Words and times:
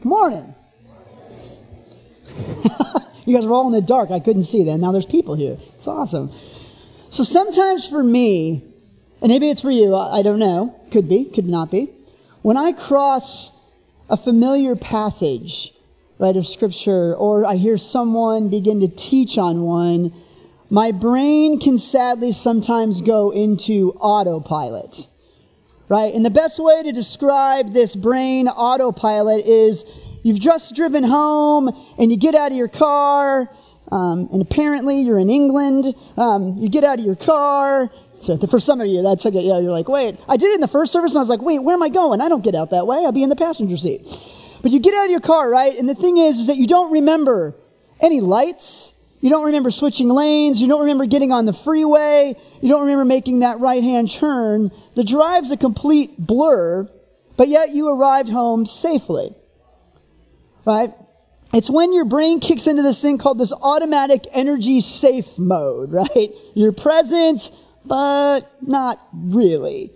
Good 0.00 0.08
morning. 0.08 0.54
you 3.26 3.36
guys 3.36 3.44
were 3.44 3.52
all 3.52 3.66
in 3.66 3.72
the 3.72 3.82
dark. 3.82 4.10
I 4.10 4.18
couldn't 4.18 4.44
see 4.44 4.64
that. 4.64 4.78
Now 4.78 4.92
there's 4.92 5.04
people 5.04 5.34
here. 5.34 5.58
It's 5.74 5.86
awesome. 5.86 6.32
So 7.10 7.22
sometimes 7.22 7.86
for 7.86 8.02
me, 8.02 8.64
and 9.20 9.30
maybe 9.30 9.50
it's 9.50 9.60
for 9.60 9.70
you, 9.70 9.94
I 9.94 10.22
don't 10.22 10.38
know. 10.38 10.74
Could 10.90 11.06
be, 11.06 11.26
could 11.26 11.44
not 11.44 11.70
be. 11.70 11.90
When 12.40 12.56
I 12.56 12.72
cross 12.72 13.52
a 14.08 14.16
familiar 14.16 14.74
passage, 14.74 15.74
right, 16.18 16.34
of 16.34 16.46
scripture, 16.46 17.14
or 17.14 17.44
I 17.44 17.56
hear 17.56 17.76
someone 17.76 18.48
begin 18.48 18.80
to 18.80 18.88
teach 18.88 19.36
on 19.36 19.60
one, 19.60 20.14
my 20.70 20.92
brain 20.92 21.60
can 21.60 21.76
sadly 21.76 22.32
sometimes 22.32 23.02
go 23.02 23.30
into 23.32 23.92
autopilot 24.00 25.08
right? 25.90 26.14
And 26.14 26.24
the 26.24 26.30
best 26.30 26.58
way 26.58 26.82
to 26.84 26.92
describe 26.92 27.74
this 27.74 27.96
brain 27.96 28.48
autopilot 28.48 29.44
is 29.44 29.84
you've 30.22 30.38
just 30.38 30.74
driven 30.74 31.02
home 31.04 31.68
and 31.98 32.10
you 32.10 32.16
get 32.16 32.34
out 32.34 32.52
of 32.52 32.56
your 32.56 32.68
car, 32.68 33.50
um, 33.90 34.28
and 34.32 34.40
apparently 34.40 35.02
you're 35.02 35.18
in 35.18 35.28
England. 35.28 35.94
Um, 36.16 36.56
you 36.58 36.68
get 36.68 36.84
out 36.84 37.00
of 37.00 37.04
your 37.04 37.16
car. 37.16 37.90
So 38.22 38.38
for 38.38 38.60
some 38.60 38.80
of 38.80 38.86
you, 38.86 39.02
that's 39.02 39.24
like, 39.24 39.34
yeah, 39.34 39.58
you're 39.58 39.72
like, 39.72 39.88
wait, 39.88 40.16
I 40.28 40.36
did 40.36 40.50
it 40.50 40.54
in 40.54 40.60
the 40.60 40.68
first 40.68 40.92
service, 40.92 41.12
and 41.12 41.18
I 41.18 41.22
was 41.22 41.28
like, 41.28 41.42
wait, 41.42 41.58
where 41.58 41.74
am 41.74 41.82
I 41.82 41.88
going? 41.88 42.20
I 42.20 42.28
don't 42.28 42.44
get 42.44 42.54
out 42.54 42.70
that 42.70 42.86
way. 42.86 42.98
I'll 42.98 43.12
be 43.12 43.24
in 43.24 43.28
the 43.28 43.36
passenger 43.36 43.76
seat. 43.76 44.06
But 44.62 44.70
you 44.70 44.78
get 44.78 44.94
out 44.94 45.06
of 45.06 45.10
your 45.10 45.20
car, 45.20 45.50
right? 45.50 45.76
And 45.76 45.88
the 45.88 45.94
thing 45.94 46.18
is, 46.18 46.38
is 46.38 46.46
that 46.46 46.56
you 46.56 46.68
don't 46.68 46.92
remember 46.92 47.56
any 48.00 48.20
lights. 48.20 48.94
You 49.20 49.28
don't 49.28 49.44
remember 49.44 49.70
switching 49.70 50.08
lanes. 50.08 50.60
You 50.62 50.68
don't 50.68 50.80
remember 50.80 51.06
getting 51.06 51.32
on 51.32 51.46
the 51.46 51.52
freeway. 51.52 52.36
You 52.60 52.68
don't 52.68 52.80
remember 52.80 53.04
making 53.04 53.40
that 53.40 53.58
right 53.58 53.82
hand 53.82 54.10
turn. 54.10 54.70
The 55.00 55.04
drive's 55.04 55.50
a 55.50 55.56
complete 55.56 56.18
blur, 56.18 56.86
but 57.38 57.48
yet 57.48 57.70
you 57.70 57.88
arrived 57.88 58.28
home 58.28 58.66
safely. 58.66 59.34
Right? 60.66 60.92
It's 61.54 61.70
when 61.70 61.94
your 61.94 62.04
brain 62.04 62.38
kicks 62.38 62.66
into 62.66 62.82
this 62.82 63.00
thing 63.00 63.16
called 63.16 63.38
this 63.38 63.54
automatic 63.62 64.26
energy 64.30 64.82
safe 64.82 65.38
mode, 65.38 65.90
right? 65.94 66.34
You're 66.52 66.72
present, 66.72 67.50
but 67.82 68.40
not 68.60 69.00
really. 69.14 69.90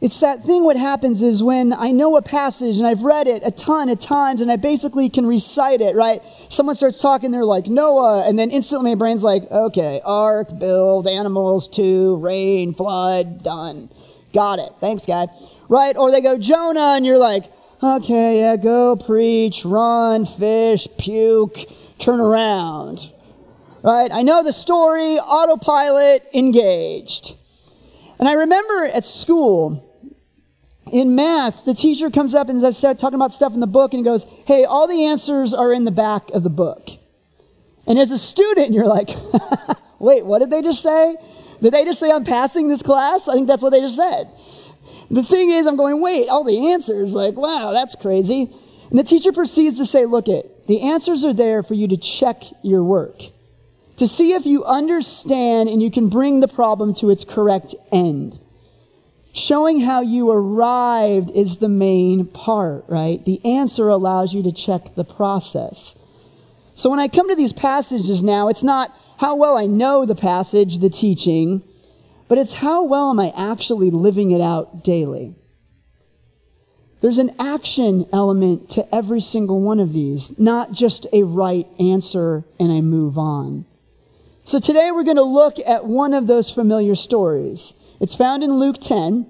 It's 0.00 0.18
that 0.20 0.44
thing 0.44 0.64
what 0.64 0.78
happens 0.78 1.20
is 1.20 1.42
when 1.42 1.74
I 1.74 1.92
know 1.92 2.16
a 2.16 2.22
passage 2.22 2.78
and 2.78 2.86
I've 2.86 3.02
read 3.02 3.28
it 3.28 3.42
a 3.44 3.50
ton 3.50 3.90
of 3.90 4.00
times 4.00 4.40
and 4.40 4.50
I 4.50 4.56
basically 4.56 5.10
can 5.10 5.26
recite 5.26 5.82
it, 5.82 5.94
right? 5.94 6.22
Someone 6.48 6.74
starts 6.74 6.98
talking, 6.98 7.32
they're 7.32 7.44
like, 7.44 7.66
Noah, 7.66 8.26
and 8.26 8.38
then 8.38 8.50
instantly 8.50 8.92
my 8.92 8.94
brain's 8.94 9.22
like, 9.22 9.42
okay, 9.50 10.00
ark, 10.02 10.58
build, 10.58 11.06
animals, 11.06 11.68
two, 11.68 12.16
rain, 12.16 12.72
flood, 12.72 13.42
done. 13.42 13.90
Got 14.32 14.58
it. 14.58 14.72
Thanks, 14.80 15.04
guy. 15.04 15.26
Right? 15.68 15.94
Or 15.94 16.10
they 16.10 16.22
go, 16.22 16.38
Jonah, 16.38 16.94
and 16.96 17.04
you're 17.04 17.18
like, 17.18 17.44
okay, 17.82 18.40
yeah, 18.40 18.56
go 18.56 18.96
preach, 18.96 19.66
run, 19.66 20.24
fish, 20.24 20.88
puke, 20.96 21.66
turn 21.98 22.20
around. 22.20 23.12
Right? 23.82 24.10
I 24.10 24.22
know 24.22 24.42
the 24.42 24.54
story, 24.54 25.18
autopilot, 25.18 26.26
engaged. 26.32 27.34
And 28.18 28.26
I 28.28 28.32
remember 28.32 28.86
at 28.86 29.04
school, 29.04 29.89
in 30.92 31.14
math, 31.14 31.64
the 31.64 31.74
teacher 31.74 32.10
comes 32.10 32.34
up 32.34 32.48
and 32.48 32.60
starts 32.60 33.00
talking 33.00 33.14
about 33.14 33.32
stuff 33.32 33.54
in 33.54 33.60
the 33.60 33.66
book 33.66 33.92
and 33.92 34.00
he 34.00 34.04
goes, 34.04 34.26
Hey, 34.46 34.64
all 34.64 34.86
the 34.86 35.04
answers 35.04 35.54
are 35.54 35.72
in 35.72 35.84
the 35.84 35.90
back 35.90 36.30
of 36.30 36.42
the 36.42 36.50
book. 36.50 36.90
And 37.86 37.98
as 37.98 38.10
a 38.10 38.18
student, 38.18 38.72
you're 38.72 38.86
like, 38.86 39.10
Wait, 39.98 40.24
what 40.24 40.40
did 40.40 40.50
they 40.50 40.62
just 40.62 40.82
say? 40.82 41.16
Did 41.62 41.72
they 41.72 41.84
just 41.84 42.00
say 42.00 42.10
I'm 42.10 42.24
passing 42.24 42.68
this 42.68 42.82
class? 42.82 43.28
I 43.28 43.34
think 43.34 43.46
that's 43.46 43.62
what 43.62 43.70
they 43.70 43.80
just 43.80 43.96
said. 43.96 44.30
The 45.10 45.22
thing 45.22 45.50
is, 45.50 45.66
I'm 45.66 45.76
going, 45.76 46.00
Wait, 46.00 46.28
all 46.28 46.44
the 46.44 46.72
answers, 46.72 47.14
like, 47.14 47.36
wow, 47.36 47.72
that's 47.72 47.94
crazy. 47.94 48.50
And 48.90 48.98
the 48.98 49.04
teacher 49.04 49.32
proceeds 49.32 49.76
to 49.78 49.86
say, 49.86 50.06
Look, 50.06 50.28
it, 50.28 50.66
the 50.66 50.80
answers 50.80 51.24
are 51.24 51.34
there 51.34 51.62
for 51.62 51.74
you 51.74 51.86
to 51.88 51.96
check 51.96 52.44
your 52.62 52.82
work, 52.82 53.22
to 53.96 54.08
see 54.08 54.32
if 54.32 54.46
you 54.46 54.64
understand 54.64 55.68
and 55.68 55.82
you 55.82 55.90
can 55.90 56.08
bring 56.08 56.40
the 56.40 56.48
problem 56.48 56.94
to 56.94 57.10
its 57.10 57.24
correct 57.24 57.74
end. 57.92 58.40
Showing 59.32 59.80
how 59.80 60.00
you 60.00 60.30
arrived 60.30 61.30
is 61.30 61.58
the 61.58 61.68
main 61.68 62.26
part, 62.26 62.84
right? 62.88 63.24
The 63.24 63.44
answer 63.44 63.88
allows 63.88 64.34
you 64.34 64.42
to 64.42 64.52
check 64.52 64.94
the 64.94 65.04
process. 65.04 65.94
So 66.74 66.90
when 66.90 66.98
I 66.98 67.08
come 67.08 67.28
to 67.28 67.36
these 67.36 67.52
passages 67.52 68.22
now, 68.22 68.48
it's 68.48 68.62
not 68.62 68.96
how 69.18 69.36
well 69.36 69.56
I 69.56 69.66
know 69.66 70.04
the 70.04 70.14
passage, 70.14 70.78
the 70.78 70.90
teaching, 70.90 71.62
but 72.26 72.38
it's 72.38 72.54
how 72.54 72.82
well 72.82 73.10
am 73.10 73.20
I 73.20 73.32
actually 73.36 73.90
living 73.90 74.30
it 74.30 74.40
out 74.40 74.82
daily. 74.82 75.36
There's 77.00 77.18
an 77.18 77.34
action 77.38 78.06
element 78.12 78.68
to 78.70 78.94
every 78.94 79.20
single 79.20 79.60
one 79.60 79.80
of 79.80 79.92
these, 79.92 80.38
not 80.38 80.72
just 80.72 81.06
a 81.12 81.22
right 81.22 81.66
answer 81.78 82.44
and 82.58 82.72
I 82.72 82.80
move 82.80 83.16
on. 83.16 83.64
So 84.44 84.58
today 84.58 84.90
we're 84.90 85.04
going 85.04 85.16
to 85.16 85.22
look 85.22 85.58
at 85.64 85.86
one 85.86 86.12
of 86.12 86.26
those 86.26 86.50
familiar 86.50 86.96
stories. 86.96 87.74
It's 88.00 88.14
found 88.14 88.42
in 88.42 88.58
Luke 88.58 88.80
10. 88.80 89.26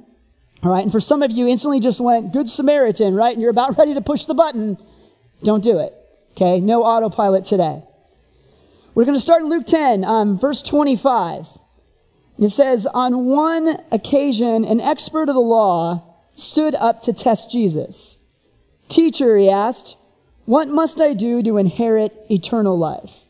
All 0.62 0.70
right, 0.70 0.82
and 0.82 0.92
for 0.92 1.00
some 1.00 1.22
of 1.22 1.31
you, 1.31 1.48
instantly 1.48 1.81
just 1.81 2.00
went, 2.00 2.32
Good 2.32 2.48
Samaritan, 2.48 3.14
right? 3.14 3.32
And 3.32 3.41
you're 3.41 3.50
about 3.50 3.76
ready 3.76 3.94
to 3.94 4.00
push 4.00 4.25
the 4.25 4.34
button. 4.34 4.78
Don't 5.42 5.64
do 5.64 5.78
it. 5.78 5.94
Okay, 6.32 6.60
no 6.60 6.84
autopilot 6.84 7.44
today. 7.44 7.82
We're 8.94 9.04
going 9.04 9.16
to 9.16 9.20
start 9.20 9.42
in 9.42 9.48
Luke 9.48 9.66
10, 9.66 10.04
um, 10.04 10.38
verse 10.38 10.62
25. 10.62 11.47
It 12.38 12.50
says, 12.50 12.86
On 12.86 13.26
one 13.26 13.78
occasion, 13.91 14.64
an 14.64 14.80
expert 14.80 15.28
of 15.28 15.34
the 15.34 15.41
law 15.41 16.16
stood 16.34 16.75
up 16.75 17.03
to 17.03 17.12
test 17.12 17.50
Jesus. 17.50 18.19
Teacher, 18.88 19.36
he 19.36 19.48
asked, 19.48 19.97
What 20.44 20.69
must 20.69 21.00
I 21.00 21.14
do 21.14 21.42
to 21.42 21.56
inherit 21.56 22.14
eternal 22.30 22.78
life? 22.78 23.26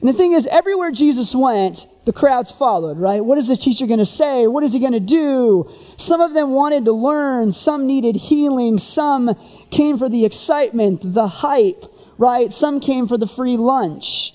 And 0.00 0.08
the 0.08 0.14
thing 0.14 0.32
is, 0.32 0.46
everywhere 0.46 0.90
Jesus 0.90 1.34
went, 1.34 1.86
the 2.10 2.18
crowds 2.18 2.50
followed, 2.50 2.98
right? 2.98 3.24
What 3.24 3.38
is 3.38 3.46
the 3.46 3.56
teacher 3.56 3.86
going 3.86 4.00
to 4.00 4.04
say? 4.04 4.48
What 4.48 4.64
is 4.64 4.72
he 4.72 4.80
going 4.80 4.94
to 4.94 4.98
do? 4.98 5.70
Some 5.96 6.20
of 6.20 6.34
them 6.34 6.50
wanted 6.50 6.84
to 6.86 6.92
learn, 6.92 7.52
some 7.52 7.86
needed 7.86 8.16
healing, 8.16 8.80
some 8.80 9.36
came 9.70 9.96
for 9.96 10.08
the 10.08 10.24
excitement, 10.24 11.14
the 11.14 11.28
hype, 11.28 11.84
right? 12.18 12.52
Some 12.52 12.80
came 12.80 13.06
for 13.06 13.16
the 13.16 13.28
free 13.28 13.56
lunch. 13.56 14.34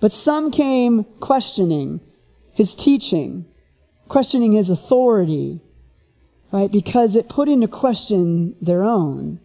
But 0.00 0.12
some 0.12 0.50
came 0.50 1.04
questioning 1.18 2.02
his 2.52 2.74
teaching, 2.74 3.46
questioning 4.08 4.52
his 4.52 4.68
authority, 4.68 5.62
right? 6.52 6.70
Because 6.70 7.16
it 7.16 7.30
put 7.30 7.48
into 7.48 7.68
question 7.68 8.54
their 8.60 8.84
own. 8.84 9.40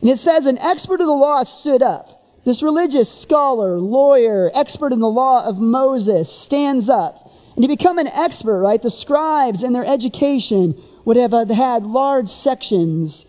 And 0.00 0.10
it 0.10 0.18
says, 0.18 0.46
an 0.46 0.58
expert 0.58 1.00
of 1.00 1.06
the 1.06 1.12
law 1.12 1.44
stood 1.44 1.80
up 1.80 2.17
this 2.48 2.62
religious 2.62 3.12
scholar, 3.12 3.78
lawyer, 3.78 4.50
expert 4.54 4.90
in 4.90 5.00
the 5.00 5.10
law 5.10 5.44
of 5.44 5.60
Moses 5.60 6.32
stands 6.32 6.88
up. 6.88 7.30
And 7.54 7.62
to 7.62 7.68
become 7.68 7.98
an 7.98 8.06
expert, 8.06 8.60
right, 8.60 8.80
the 8.80 8.90
scribes 8.90 9.62
and 9.62 9.74
their 9.74 9.84
education 9.84 10.82
would 11.04 11.18
have 11.18 11.34
uh, 11.34 11.44
had 11.44 11.84
large 11.84 12.30
sections 12.30 13.26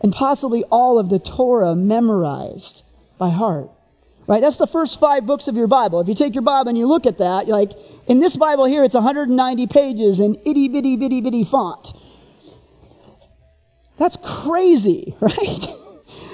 and 0.00 0.14
possibly 0.14 0.64
all 0.70 0.98
of 0.98 1.10
the 1.10 1.18
Torah 1.18 1.74
memorized 1.74 2.84
by 3.18 3.28
heart. 3.28 3.68
Right? 4.26 4.40
That's 4.40 4.56
the 4.56 4.66
first 4.66 4.98
five 4.98 5.26
books 5.26 5.46
of 5.46 5.56
your 5.56 5.66
Bible. 5.66 6.00
If 6.00 6.08
you 6.08 6.14
take 6.14 6.34
your 6.34 6.40
Bible 6.40 6.70
and 6.70 6.78
you 6.78 6.86
look 6.86 7.04
at 7.04 7.18
that, 7.18 7.46
like, 7.46 7.72
in 8.06 8.20
this 8.20 8.34
Bible 8.34 8.64
here, 8.64 8.82
it's 8.82 8.94
190 8.94 9.66
pages 9.66 10.20
in 10.20 10.36
itty 10.46 10.68
bitty 10.68 10.96
bitty 10.96 11.20
bitty 11.20 11.44
font. 11.44 11.92
That's 13.98 14.16
crazy, 14.22 15.16
right? 15.20 15.66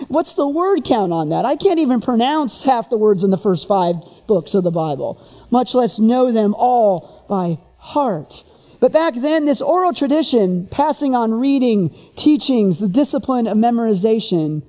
What's 0.09 0.35
the 0.35 0.49
word 0.49 0.85
count 0.85 1.13
on 1.13 1.29
that? 1.31 1.45
I 1.45 1.57
can't 1.57 1.79
even 1.79 2.01
pronounce 2.01 2.65
half 2.65 2.91
the 2.91 2.97
words 2.97 3.25
in 3.25 3.31
the 3.31 3.39
first 3.39 3.69
five 3.69 3.97
books 4.27 4.55
of 4.55 4.65
the 4.65 4.71
Bible, 4.71 5.21
much 5.51 5.75
less 5.75 5.99
know 5.99 6.33
them 6.33 6.55
all 6.55 7.25
by 7.29 7.59
heart. 7.79 8.45
But 8.81 8.93
back 8.93 9.15
then, 9.15 9.45
this 9.45 9.61
oral 9.61 9.93
tradition, 9.93 10.67
passing 10.71 11.15
on 11.15 11.35
reading, 11.35 11.95
teachings, 12.17 12.79
the 12.79 12.89
discipline 12.89 13.47
of 13.47 13.59
memorization, 13.59 14.63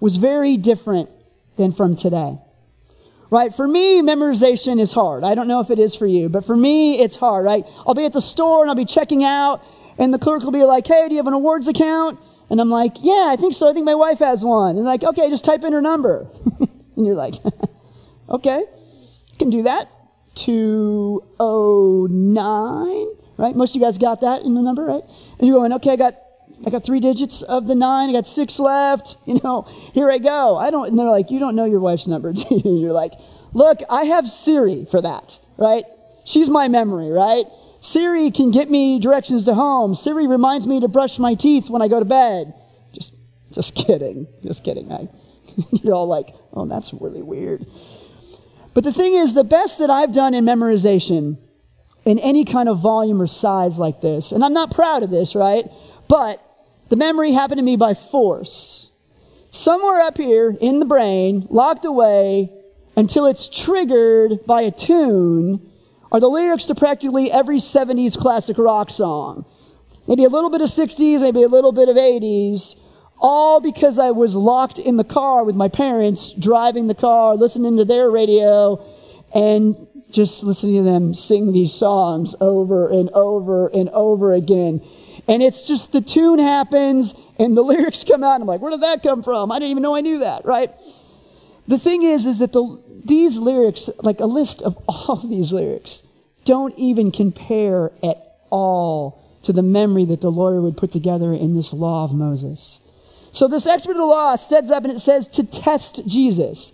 was 0.00 0.16
very 0.16 0.56
different 0.58 1.08
than 1.56 1.72
from 1.72 1.96
today. 1.96 2.38
Right? 3.30 3.54
For 3.54 3.66
me, 3.66 4.02
memorization 4.02 4.78
is 4.78 4.92
hard. 4.92 5.24
I 5.24 5.34
don't 5.34 5.48
know 5.48 5.60
if 5.60 5.70
it 5.70 5.78
is 5.78 5.94
for 5.94 6.06
you, 6.06 6.28
but 6.28 6.44
for 6.44 6.56
me, 6.56 7.00
it's 7.00 7.16
hard, 7.16 7.46
right? 7.46 7.64
I'll 7.86 7.94
be 7.94 8.04
at 8.04 8.12
the 8.12 8.20
store 8.20 8.60
and 8.60 8.70
I'll 8.70 8.76
be 8.76 8.84
checking 8.84 9.24
out, 9.24 9.64
and 9.98 10.12
the 10.12 10.18
clerk 10.18 10.42
will 10.42 10.52
be 10.52 10.64
like, 10.64 10.86
hey, 10.86 11.08
do 11.08 11.14
you 11.14 11.18
have 11.18 11.26
an 11.26 11.32
awards 11.32 11.66
account? 11.66 12.20
And 12.54 12.60
I'm 12.60 12.70
like, 12.70 12.98
yeah, 13.00 13.30
I 13.30 13.36
think 13.36 13.52
so. 13.52 13.68
I 13.68 13.72
think 13.72 13.84
my 13.84 13.96
wife 13.96 14.20
has 14.20 14.44
one. 14.44 14.76
And 14.76 14.84
like, 14.84 15.02
okay, 15.02 15.28
just 15.28 15.44
type 15.44 15.64
in 15.64 15.72
her 15.72 15.82
number. 15.82 16.28
and 16.60 17.04
you're 17.04 17.16
like, 17.16 17.34
okay, 18.28 18.64
can 19.40 19.50
do 19.50 19.64
that. 19.64 19.90
209, 20.36 23.06
right? 23.38 23.56
Most 23.56 23.70
of 23.70 23.74
you 23.74 23.80
guys 23.84 23.98
got 23.98 24.20
that 24.20 24.42
in 24.42 24.54
the 24.54 24.62
number, 24.62 24.84
right? 24.84 25.02
And 25.40 25.48
you're 25.48 25.58
going, 25.58 25.72
okay, 25.72 25.90
I 25.90 25.96
got 25.96 26.14
I 26.64 26.70
got 26.70 26.84
three 26.84 27.00
digits 27.00 27.42
of 27.42 27.66
the 27.66 27.74
nine. 27.74 28.08
I 28.08 28.12
got 28.12 28.28
six 28.28 28.60
left. 28.60 29.16
You 29.26 29.40
know, 29.42 29.62
here 29.92 30.08
I 30.08 30.18
go. 30.18 30.56
I 30.56 30.70
don't, 30.70 30.86
and 30.86 30.96
they're 30.96 31.10
like, 31.10 31.32
you 31.32 31.40
don't 31.40 31.56
know 31.56 31.64
your 31.64 31.80
wife's 31.80 32.06
number, 32.06 32.32
do 32.32 32.44
you? 32.50 32.78
You're 32.78 32.92
like, 32.92 33.14
look, 33.52 33.80
I 33.90 34.04
have 34.04 34.28
Siri 34.28 34.86
for 34.88 35.02
that, 35.02 35.40
right? 35.56 35.86
She's 36.24 36.48
my 36.48 36.68
memory, 36.68 37.10
right? 37.10 37.46
Siri 37.84 38.30
can 38.30 38.50
get 38.50 38.70
me 38.70 38.98
directions 38.98 39.44
to 39.44 39.54
home. 39.54 39.94
Siri 39.94 40.26
reminds 40.26 40.66
me 40.66 40.80
to 40.80 40.88
brush 40.88 41.18
my 41.18 41.34
teeth 41.34 41.68
when 41.68 41.82
I 41.82 41.88
go 41.88 41.98
to 41.98 42.04
bed. 42.06 42.54
Just 42.92 43.14
Just 43.52 43.74
kidding. 43.74 44.26
Just 44.42 44.64
kidding. 44.64 44.90
I, 44.90 45.08
you're 45.70 45.94
all 45.94 46.08
like, 46.08 46.34
oh, 46.54 46.66
that's 46.66 46.94
really 46.94 47.22
weird. 47.22 47.66
But 48.72 48.84
the 48.84 48.92
thing 48.92 49.14
is, 49.14 49.34
the 49.34 49.44
best 49.44 49.78
that 49.78 49.90
I've 49.90 50.12
done 50.12 50.32
in 50.32 50.44
memorization 50.44 51.36
in 52.06 52.18
any 52.18 52.44
kind 52.44 52.68
of 52.68 52.80
volume 52.80 53.20
or 53.20 53.26
size 53.26 53.78
like 53.78 54.00
this, 54.00 54.32
and 54.32 54.42
I'm 54.42 54.54
not 54.54 54.74
proud 54.74 55.02
of 55.02 55.10
this, 55.10 55.34
right? 55.34 55.66
But 56.08 56.42
the 56.88 56.96
memory 56.96 57.32
happened 57.32 57.58
to 57.58 57.62
me 57.62 57.76
by 57.76 57.94
force. 57.94 58.90
Somewhere 59.50 60.00
up 60.00 60.16
here 60.16 60.56
in 60.60 60.80
the 60.80 60.86
brain, 60.86 61.46
locked 61.50 61.84
away 61.84 62.50
until 62.96 63.26
it's 63.26 63.46
triggered 63.46 64.44
by 64.46 64.62
a 64.62 64.70
tune, 64.70 65.70
are 66.14 66.20
the 66.20 66.28
lyrics 66.28 66.64
to 66.66 66.76
practically 66.76 67.28
every 67.28 67.56
70s 67.56 68.16
classic 68.16 68.56
rock 68.56 68.88
song. 68.88 69.44
Maybe 70.06 70.22
a 70.22 70.28
little 70.28 70.48
bit 70.48 70.60
of 70.60 70.68
60s, 70.68 71.20
maybe 71.20 71.42
a 71.42 71.48
little 71.48 71.72
bit 71.72 71.88
of 71.88 71.96
80s, 71.96 72.78
all 73.18 73.58
because 73.58 73.98
I 73.98 74.12
was 74.12 74.36
locked 74.36 74.78
in 74.78 74.96
the 74.96 75.02
car 75.02 75.42
with 75.42 75.56
my 75.56 75.66
parents, 75.66 76.30
driving 76.30 76.86
the 76.86 76.94
car, 76.94 77.34
listening 77.34 77.76
to 77.78 77.84
their 77.84 78.12
radio, 78.12 78.80
and 79.34 79.88
just 80.08 80.44
listening 80.44 80.76
to 80.76 80.88
them 80.88 81.14
sing 81.14 81.50
these 81.52 81.74
songs 81.74 82.36
over 82.40 82.88
and 82.88 83.10
over 83.10 83.66
and 83.66 83.88
over 83.88 84.34
again. 84.34 84.86
And 85.26 85.42
it's 85.42 85.66
just 85.66 85.90
the 85.90 86.00
tune 86.00 86.38
happens 86.38 87.14
and 87.40 87.56
the 87.56 87.62
lyrics 87.64 88.04
come 88.04 88.22
out, 88.22 88.34
and 88.34 88.42
I'm 88.42 88.46
like, 88.46 88.60
where 88.60 88.70
did 88.70 88.82
that 88.82 89.02
come 89.02 89.24
from? 89.24 89.50
I 89.50 89.58
didn't 89.58 89.72
even 89.72 89.82
know 89.82 89.96
I 89.96 90.00
knew 90.00 90.20
that, 90.20 90.44
right? 90.44 90.70
The 91.66 91.78
thing 91.78 92.04
is, 92.04 92.24
is 92.24 92.38
that 92.38 92.52
the, 92.52 92.80
these 93.04 93.38
lyrics, 93.38 93.90
like 94.02 94.20
a 94.20 94.26
list 94.26 94.62
of 94.62 94.76
all 94.88 95.16
these 95.16 95.52
lyrics, 95.52 96.02
don't 96.44 96.76
even 96.78 97.10
compare 97.10 97.90
at 98.02 98.38
all 98.50 99.20
to 99.42 99.52
the 99.52 99.62
memory 99.62 100.04
that 100.06 100.20
the 100.20 100.30
lawyer 100.30 100.60
would 100.60 100.76
put 100.76 100.90
together 100.90 101.32
in 101.32 101.54
this 101.54 101.72
law 101.72 102.04
of 102.04 102.14
Moses. 102.14 102.80
So 103.32 103.48
this 103.48 103.66
expert 103.66 103.92
of 103.92 103.96
the 103.98 104.06
law 104.06 104.36
steps 104.36 104.70
up 104.70 104.84
and 104.84 104.92
it 104.92 105.00
says 105.00 105.26
to 105.28 105.44
test 105.44 106.06
Jesus. 106.06 106.72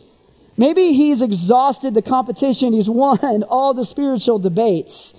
Maybe 0.56 0.92
he's 0.92 1.22
exhausted 1.22 1.94
the 1.94 2.02
competition, 2.02 2.72
he's 2.72 2.90
won 2.90 3.42
all 3.44 3.74
the 3.74 3.84
spiritual 3.84 4.38
debates, 4.38 5.14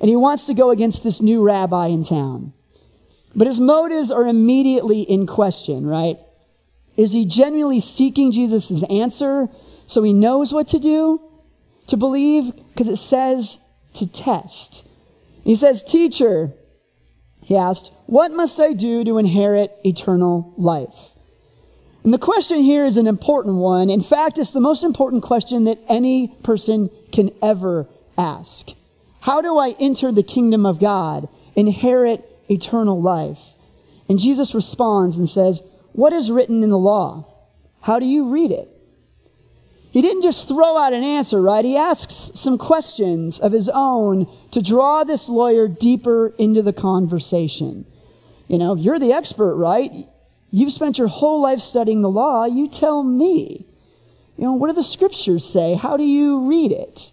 and 0.00 0.08
he 0.08 0.16
wants 0.16 0.46
to 0.46 0.54
go 0.54 0.70
against 0.70 1.04
this 1.04 1.20
new 1.20 1.42
rabbi 1.42 1.88
in 1.88 2.04
town. 2.04 2.52
But 3.34 3.46
his 3.46 3.60
motives 3.60 4.10
are 4.10 4.26
immediately 4.26 5.02
in 5.02 5.26
question, 5.26 5.86
right? 5.86 6.16
Is 6.96 7.12
he 7.12 7.26
genuinely 7.26 7.80
seeking 7.80 8.32
Jesus' 8.32 8.82
answer 8.84 9.50
so 9.86 10.02
he 10.02 10.12
knows 10.12 10.52
what 10.52 10.68
to 10.68 10.78
do? 10.78 11.20
To 11.88 11.96
believe? 11.96 12.52
Because 12.68 12.88
it 12.88 12.96
says 12.96 13.58
to 13.94 14.06
test. 14.06 14.86
He 15.44 15.54
says, 15.54 15.84
Teacher, 15.84 16.52
he 17.40 17.56
asked, 17.56 17.92
What 18.06 18.32
must 18.32 18.58
I 18.58 18.72
do 18.72 19.04
to 19.04 19.18
inherit 19.18 19.72
eternal 19.84 20.52
life? 20.56 21.10
And 22.02 22.12
the 22.12 22.18
question 22.18 22.58
here 22.58 22.84
is 22.84 22.96
an 22.96 23.06
important 23.06 23.56
one. 23.56 23.90
In 23.90 24.00
fact, 24.00 24.38
it's 24.38 24.50
the 24.50 24.60
most 24.60 24.84
important 24.84 25.22
question 25.22 25.64
that 25.64 25.80
any 25.88 26.28
person 26.42 26.90
can 27.12 27.30
ever 27.42 27.88
ask. 28.16 28.70
How 29.20 29.40
do 29.40 29.58
I 29.58 29.74
enter 29.80 30.12
the 30.12 30.22
kingdom 30.22 30.64
of 30.64 30.78
God, 30.78 31.28
inherit 31.56 32.24
eternal 32.48 33.00
life? 33.00 33.54
And 34.08 34.20
Jesus 34.20 34.54
responds 34.54 35.16
and 35.16 35.28
says, 35.28 35.62
What 35.92 36.12
is 36.12 36.30
written 36.30 36.62
in 36.62 36.70
the 36.70 36.78
law? 36.78 37.26
How 37.82 37.98
do 37.98 38.06
you 38.06 38.28
read 38.28 38.52
it? 38.52 38.75
He 39.96 40.02
didn't 40.02 40.24
just 40.24 40.46
throw 40.46 40.76
out 40.76 40.92
an 40.92 41.02
answer, 41.02 41.40
right? 41.40 41.64
He 41.64 41.74
asks 41.74 42.30
some 42.34 42.58
questions 42.58 43.40
of 43.40 43.52
his 43.52 43.70
own 43.70 44.26
to 44.50 44.60
draw 44.60 45.04
this 45.04 45.26
lawyer 45.26 45.68
deeper 45.68 46.34
into 46.36 46.60
the 46.60 46.74
conversation. 46.74 47.86
You 48.46 48.58
know, 48.58 48.74
you're 48.74 48.98
the 48.98 49.14
expert, 49.14 49.56
right? 49.56 49.90
You've 50.50 50.74
spent 50.74 50.98
your 50.98 51.06
whole 51.06 51.40
life 51.40 51.60
studying 51.60 52.02
the 52.02 52.10
law. 52.10 52.44
You 52.44 52.68
tell 52.68 53.04
me. 53.04 53.66
You 54.36 54.44
know, 54.44 54.52
what 54.52 54.66
do 54.66 54.74
the 54.74 54.82
scriptures 54.82 55.48
say? 55.48 55.72
How 55.72 55.96
do 55.96 56.04
you 56.04 56.46
read 56.46 56.72
it? 56.72 57.12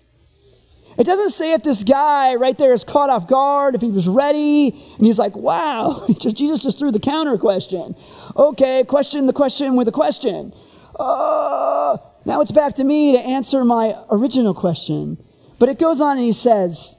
It 0.98 1.06
doesn't 1.06 1.30
say 1.30 1.54
if 1.54 1.64
this 1.64 1.84
guy 1.84 2.36
right 2.36 2.58
there 2.58 2.74
is 2.74 2.84
caught 2.84 3.10
off 3.10 3.30
guard, 3.30 3.76
if 3.76 3.82
he 3.82 3.92
was 3.92 4.10
ready, 4.10 4.72
and 4.98 5.08
he's 5.08 5.18
like, 5.18 5.38
wow, 5.38 6.06
Jesus 6.20 6.60
just 6.60 6.80
threw 6.80 6.92
the 6.92 7.00
counter 7.00 7.38
question. 7.38 7.96
Okay, 8.36 8.84
question 8.84 9.26
the 9.26 9.32
question 9.32 9.78
with 9.78 9.88
a 9.88 9.94
question. 9.94 10.54
Uh, 11.00 11.96
now 12.26 12.42
it's 12.42 12.52
back 12.52 12.76
to 12.76 12.84
me 12.84 13.12
to 13.12 13.20
answer 13.20 13.66
my 13.66 13.96
original 14.10 14.54
question. 14.54 15.24
But 15.60 15.70
it 15.70 15.80
goes 15.80 16.02
on 16.02 16.18
and 16.18 16.26
he 16.26 16.34
says, 16.34 16.96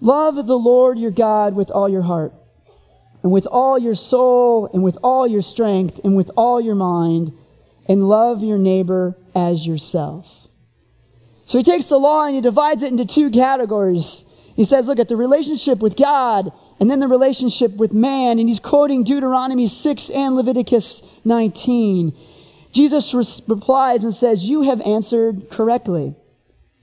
Love 0.00 0.46
the 0.46 0.58
Lord 0.58 0.98
your 0.98 1.10
God 1.10 1.54
with 1.54 1.70
all 1.70 1.88
your 1.88 2.02
heart, 2.02 2.32
and 3.22 3.30
with 3.30 3.46
all 3.46 3.78
your 3.78 3.94
soul, 3.94 4.70
and 4.72 4.82
with 4.82 4.96
all 5.02 5.26
your 5.26 5.42
strength, 5.42 6.00
and 6.02 6.16
with 6.16 6.30
all 6.36 6.60
your 6.60 6.74
mind, 6.74 7.32
and 7.86 8.08
love 8.08 8.42
your 8.42 8.58
neighbor 8.58 9.16
as 9.34 9.66
yourself. 9.66 10.48
So 11.44 11.58
he 11.58 11.64
takes 11.64 11.86
the 11.86 11.98
law 11.98 12.26
and 12.26 12.34
he 12.36 12.40
divides 12.40 12.82
it 12.84 12.92
into 12.92 13.04
two 13.04 13.28
categories. 13.30 14.24
He 14.54 14.64
says, 14.64 14.86
Look 14.86 15.00
at 15.00 15.08
the 15.08 15.16
relationship 15.16 15.80
with 15.80 15.96
God 15.96 16.52
and 16.78 16.90
then 16.90 17.00
the 17.00 17.08
relationship 17.08 17.72
with 17.76 17.92
man. 17.92 18.38
And 18.38 18.48
he's 18.48 18.60
quoting 18.60 19.04
Deuteronomy 19.04 19.66
6 19.66 20.10
and 20.10 20.36
Leviticus 20.36 21.02
19. 21.24 22.16
Jesus 22.72 23.12
replies 23.48 24.04
and 24.04 24.14
says, 24.14 24.44
You 24.44 24.62
have 24.62 24.80
answered 24.82 25.50
correctly. 25.50 26.14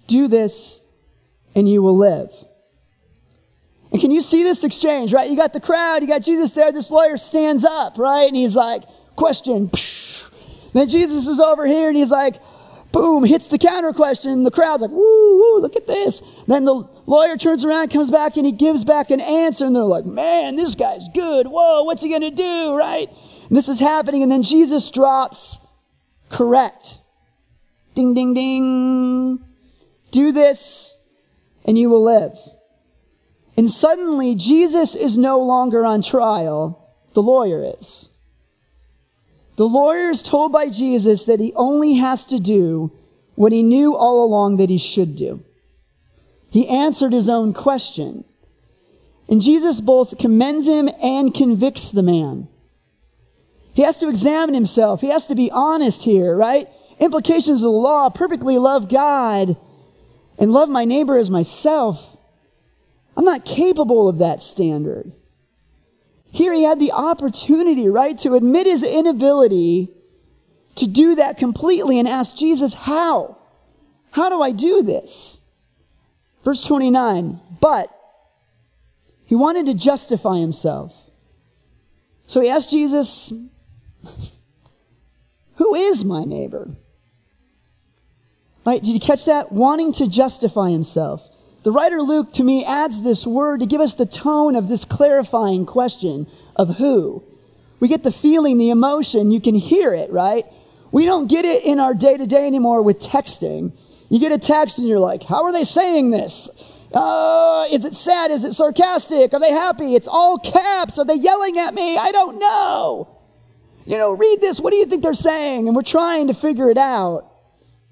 Do 0.07 0.27
this 0.27 0.81
and 1.55 1.67
you 1.67 1.81
will 1.81 1.97
live. 1.97 2.33
And 3.91 4.01
can 4.01 4.11
you 4.11 4.21
see 4.21 4.43
this 4.43 4.63
exchange, 4.63 5.13
right? 5.13 5.29
You 5.29 5.37
got 5.37 5.53
the 5.53 5.59
crowd, 5.59 6.01
you 6.01 6.07
got 6.07 6.21
Jesus 6.21 6.51
there, 6.51 6.71
this 6.71 6.91
lawyer 6.91 7.17
stands 7.17 7.63
up, 7.63 7.97
right? 7.97 8.27
And 8.27 8.35
he's 8.35 8.55
like, 8.55 8.83
Question. 9.17 9.71
Then 10.73 10.89
Jesus 10.89 11.27
is 11.27 11.39
over 11.39 11.65
here 11.65 11.87
and 11.89 11.97
he's 11.97 12.11
like, 12.11 12.39
boom, 12.91 13.23
hits 13.23 13.47
the 13.47 13.57
counter 13.57 13.91
question. 13.93 14.43
The 14.43 14.51
crowd's 14.51 14.81
like, 14.81 14.91
woo, 14.91 15.37
woo, 15.37 15.59
look 15.59 15.75
at 15.75 15.87
this. 15.87 16.21
Then 16.47 16.65
the 16.65 16.87
lawyer 17.05 17.35
turns 17.35 17.65
around, 17.65 17.89
comes 17.89 18.11
back, 18.11 18.37
and 18.37 18.45
he 18.45 18.51
gives 18.51 18.83
back 18.83 19.09
an 19.09 19.19
answer. 19.19 19.65
And 19.65 19.75
they're 19.75 19.83
like, 19.83 20.05
man, 20.05 20.55
this 20.55 20.75
guy's 20.75 21.07
good. 21.09 21.47
Whoa, 21.47 21.83
what's 21.83 22.03
he 22.03 22.09
going 22.09 22.21
to 22.21 22.31
do, 22.31 22.75
right? 22.75 23.09
And 23.47 23.57
this 23.57 23.67
is 23.67 23.79
happening. 23.79 24.23
And 24.23 24.31
then 24.31 24.43
Jesus 24.43 24.89
drops 24.89 25.59
correct. 26.29 26.99
Ding, 27.95 28.13
ding, 28.13 28.33
ding. 28.33 29.43
Do 30.11 30.31
this 30.31 30.97
and 31.65 31.77
you 31.77 31.89
will 31.89 32.03
live. 32.03 32.37
And 33.57 33.69
suddenly, 33.69 34.35
Jesus 34.35 34.95
is 34.95 35.17
no 35.17 35.39
longer 35.39 35.85
on 35.85 36.01
trial, 36.01 36.93
the 37.13 37.23
lawyer 37.23 37.73
is. 37.77 38.09
The 39.57 39.67
lawyer 39.67 40.11
is 40.11 40.21
told 40.21 40.51
by 40.51 40.69
Jesus 40.69 41.25
that 41.25 41.39
he 41.39 41.51
only 41.55 41.95
has 41.95 42.23
to 42.25 42.39
do 42.39 42.91
what 43.33 43.51
he 43.51 43.63
knew 43.63 43.95
all 43.95 44.23
along 44.23 44.57
that 44.57 44.69
he 44.69 44.77
should 44.77 45.15
do. 45.15 45.43
He 46.49 46.67
answered 46.69 47.13
his 47.13 47.27
own 47.27 47.53
question. 47.53 48.23
And 49.27 49.41
Jesus 49.41 49.81
both 49.81 50.17
commends 50.17 50.67
him 50.67 50.89
and 51.01 51.33
convicts 51.33 51.91
the 51.91 52.03
man. 52.03 52.47
He 53.77 53.83
has 53.83 53.97
to 53.97 54.09
examine 54.09 54.55
himself. 54.55 55.01
He 55.01 55.09
has 55.09 55.27
to 55.27 55.35
be 55.35 55.51
honest 55.51 56.01
here, 56.01 56.35
right? 56.35 56.67
Implications 56.99 57.59
of 57.61 57.65
the 57.65 57.77
law 57.77 58.09
perfectly 58.09 58.57
love 58.57 58.89
God 58.89 59.55
and 60.39 60.51
love 60.51 60.67
my 60.67 60.83
neighbor 60.83 61.15
as 61.15 61.29
myself. 61.29 62.17
I'm 63.15 63.23
not 63.23 63.45
capable 63.45 64.09
of 64.09 64.17
that 64.17 64.41
standard. 64.41 65.11
Here 66.31 66.51
he 66.53 66.63
had 66.63 66.79
the 66.79 66.91
opportunity, 66.91 67.87
right, 67.87 68.17
to 68.17 68.33
admit 68.33 68.65
his 68.65 68.81
inability 68.81 69.89
to 70.77 70.87
do 70.87 71.13
that 71.13 71.37
completely 71.37 71.99
and 71.99 72.07
ask 72.07 72.35
Jesus, 72.35 72.73
How? 72.73 73.37
How 74.09 74.27
do 74.29 74.41
I 74.41 74.53
do 74.53 74.81
this? 74.81 75.39
Verse 76.43 76.61
29 76.61 77.39
But 77.61 77.95
he 79.23 79.35
wanted 79.35 79.67
to 79.67 79.75
justify 79.75 80.39
himself. 80.39 81.11
So 82.25 82.41
he 82.41 82.49
asked 82.49 82.71
Jesus, 82.71 83.31
Who 85.57 85.75
is 85.75 86.05
my 86.05 86.23
neighbor? 86.23 86.69
Right? 88.65 88.83
Did 88.83 88.91
you 88.91 88.99
catch 88.99 89.25
that? 89.25 89.51
Wanting 89.51 89.93
to 89.93 90.07
justify 90.07 90.69
himself. 90.69 91.29
The 91.63 91.71
writer 91.71 92.01
Luke, 92.01 92.31
to 92.33 92.43
me, 92.43 92.63
adds 92.63 93.01
this 93.01 93.25
word 93.25 93.59
to 93.61 93.65
give 93.65 93.81
us 93.81 93.93
the 93.93 94.05
tone 94.05 94.55
of 94.55 94.67
this 94.67 94.85
clarifying 94.85 95.65
question 95.65 96.27
of 96.55 96.77
who. 96.77 97.23
We 97.79 97.87
get 97.87 98.03
the 98.03 98.11
feeling, 98.11 98.57
the 98.57 98.69
emotion, 98.69 99.31
you 99.31 99.41
can 99.41 99.55
hear 99.55 99.93
it, 99.93 100.11
right? 100.11 100.45
We 100.91 101.05
don't 101.05 101.27
get 101.27 101.43
it 101.43 101.63
in 101.63 101.79
our 101.79 101.93
day 101.93 102.17
to 102.17 102.25
day 102.25 102.45
anymore 102.45 102.81
with 102.81 102.99
texting. 102.99 103.73
You 104.09 104.19
get 104.19 104.31
a 104.31 104.37
text 104.37 104.77
and 104.77 104.87
you're 104.87 104.99
like, 104.99 105.23
how 105.23 105.43
are 105.43 105.51
they 105.51 105.63
saying 105.63 106.11
this? 106.11 106.49
Uh, 106.93 107.67
is 107.71 107.83
it 107.83 107.95
sad? 107.95 108.31
Is 108.31 108.43
it 108.43 108.53
sarcastic? 108.53 109.33
Are 109.33 109.39
they 109.39 109.51
happy? 109.51 109.95
It's 109.95 110.07
all 110.07 110.37
caps. 110.37 110.97
Are 110.99 111.05
they 111.05 111.15
yelling 111.15 111.57
at 111.57 111.73
me? 111.73 111.97
I 111.97 112.11
don't 112.11 112.39
know 112.39 113.16
you 113.87 113.97
know, 113.97 114.11
read 114.11 114.41
this. 114.41 114.59
What 114.59 114.71
do 114.71 114.77
you 114.77 114.85
think 114.85 115.01
they're 115.01 115.13
saying? 115.13 115.67
And 115.67 115.75
we're 115.75 115.81
trying 115.81 116.27
to 116.27 116.33
figure 116.33 116.69
it 116.69 116.77
out 116.77 117.31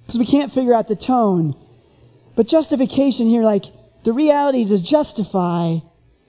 because 0.02 0.20
we 0.20 0.26
can't 0.26 0.52
figure 0.52 0.74
out 0.74 0.90
the 0.90 0.96
tone. 0.96 1.56
But 2.36 2.50
justification 2.50 3.28
here, 3.28 3.44
like 3.44 3.66
the 4.04 4.12
reality 4.12 4.66
to 4.66 4.84
justify, 4.84 5.78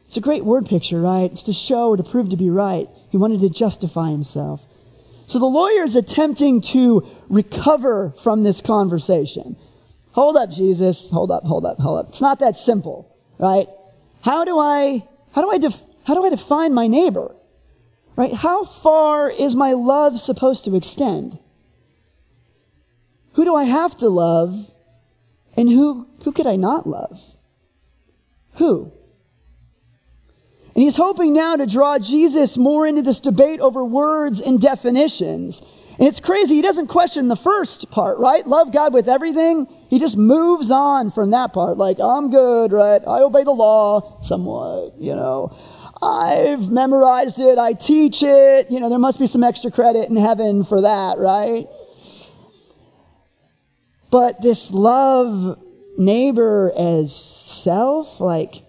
it's 0.07 0.17
a 0.17 0.21
great 0.21 0.45
word 0.45 0.67
picture, 0.67 1.01
right? 1.01 1.33
It's 1.33 1.43
to 1.43 1.53
show, 1.53 1.97
to 1.97 2.05
prove 2.05 2.31
to 2.31 2.37
be 2.37 2.49
right. 2.49 2.89
He 3.11 3.17
wanted 3.17 3.41
to 3.41 3.51
justify 3.51 4.11
himself. 4.11 4.65
So 5.27 5.41
the 5.41 5.47
lawyer 5.47 5.83
is 5.83 5.97
attempting 5.97 6.61
to 6.61 7.05
recover 7.29 8.15
from 8.23 8.45
this 8.45 8.61
conversation. 8.61 9.57
Hold 10.13 10.37
up, 10.37 10.51
Jesus. 10.51 11.09
Hold 11.09 11.33
up, 11.33 11.43
hold 11.43 11.67
up, 11.67 11.79
hold 11.79 11.99
up. 11.99 12.09
It's 12.11 12.21
not 12.21 12.39
that 12.39 12.57
simple, 12.57 13.17
right? 13.39 13.67
How 14.23 14.45
do 14.45 14.61
I, 14.61 15.09
how 15.33 15.43
do 15.43 15.51
I, 15.51 15.59
def, 15.59 15.83
how 16.05 16.15
do 16.15 16.25
I 16.25 16.31
define 16.31 16.73
my 16.73 16.87
neighbor? 16.87 17.36
Right? 18.17 18.33
How 18.33 18.65
far 18.65 19.31
is 19.31 19.55
my 19.55 19.73
love 19.73 20.19
supposed 20.19 20.65
to 20.65 20.75
extend? 20.75 21.39
Who 23.35 23.45
do 23.45 23.55
I 23.55 23.65
have 23.65 23.97
to 23.99 24.09
love? 24.09 24.71
And 25.55 25.69
who, 25.69 26.09
who 26.25 26.33
could 26.33 26.47
I 26.47 26.57
not 26.57 26.89
love? 26.89 27.37
Who? 28.55 28.93
And 30.75 30.83
he's 30.83 30.97
hoping 30.97 31.33
now 31.33 31.57
to 31.57 31.67
draw 31.67 31.99
Jesus 31.99 32.57
more 32.57 32.87
into 32.87 33.03
this 33.03 33.21
debate 33.21 33.61
over 33.61 33.85
words 33.85 34.41
and 34.41 34.61
definitions. 34.61 35.61
And 35.99 36.07
it's 36.07 36.21
crazy. 36.21 36.57
He 36.57 36.63
doesn't 36.63 36.89
question 36.89 37.29
the 37.29 37.37
first 37.37 37.91
part, 37.91 38.19
right? 38.19 38.47
Love 38.47 38.73
God 38.73 38.93
with 38.93 39.09
everything. 39.09 39.67
He 39.89 39.99
just 39.99 40.19
moves 40.19 40.71
on 40.71 41.11
from 41.11 41.31
that 41.31 41.55
part. 41.55 41.79
Like, 41.79 41.99
I'm 41.99 42.31
good, 42.31 42.73
right? 42.73 43.01
I 43.07 43.21
obey 43.21 43.45
the 43.45 43.53
law 43.53 44.21
somewhat, 44.23 44.99
you 44.99 45.15
know. 45.15 45.57
I've 46.07 46.71
memorized 46.71 47.41
it. 47.41 47.59
I 47.59 47.73
teach 47.73 48.23
it. 48.23 48.71
You 48.71 48.79
know, 48.79 48.89
there 48.89 48.99
must 48.99 49.19
be 49.19 49.27
some 49.27 49.43
extra 49.43 49.71
credit 49.71 50.09
in 50.09 50.17
heaven 50.17 50.65
for 50.65 50.81
that, 50.83 51.19
right? 51.19 51.67
But 54.11 54.41
this 54.41 54.71
love 54.71 55.59
neighbor 55.99 56.73
as 56.77 57.15
self, 57.15 58.21
like, 58.21 58.63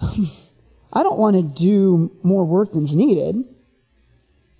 I 0.02 1.02
don't 1.02 1.18
want 1.18 1.36
to 1.36 1.42
do 1.42 2.14
more 2.22 2.44
work 2.44 2.72
than's 2.72 2.94
needed. 2.94 3.42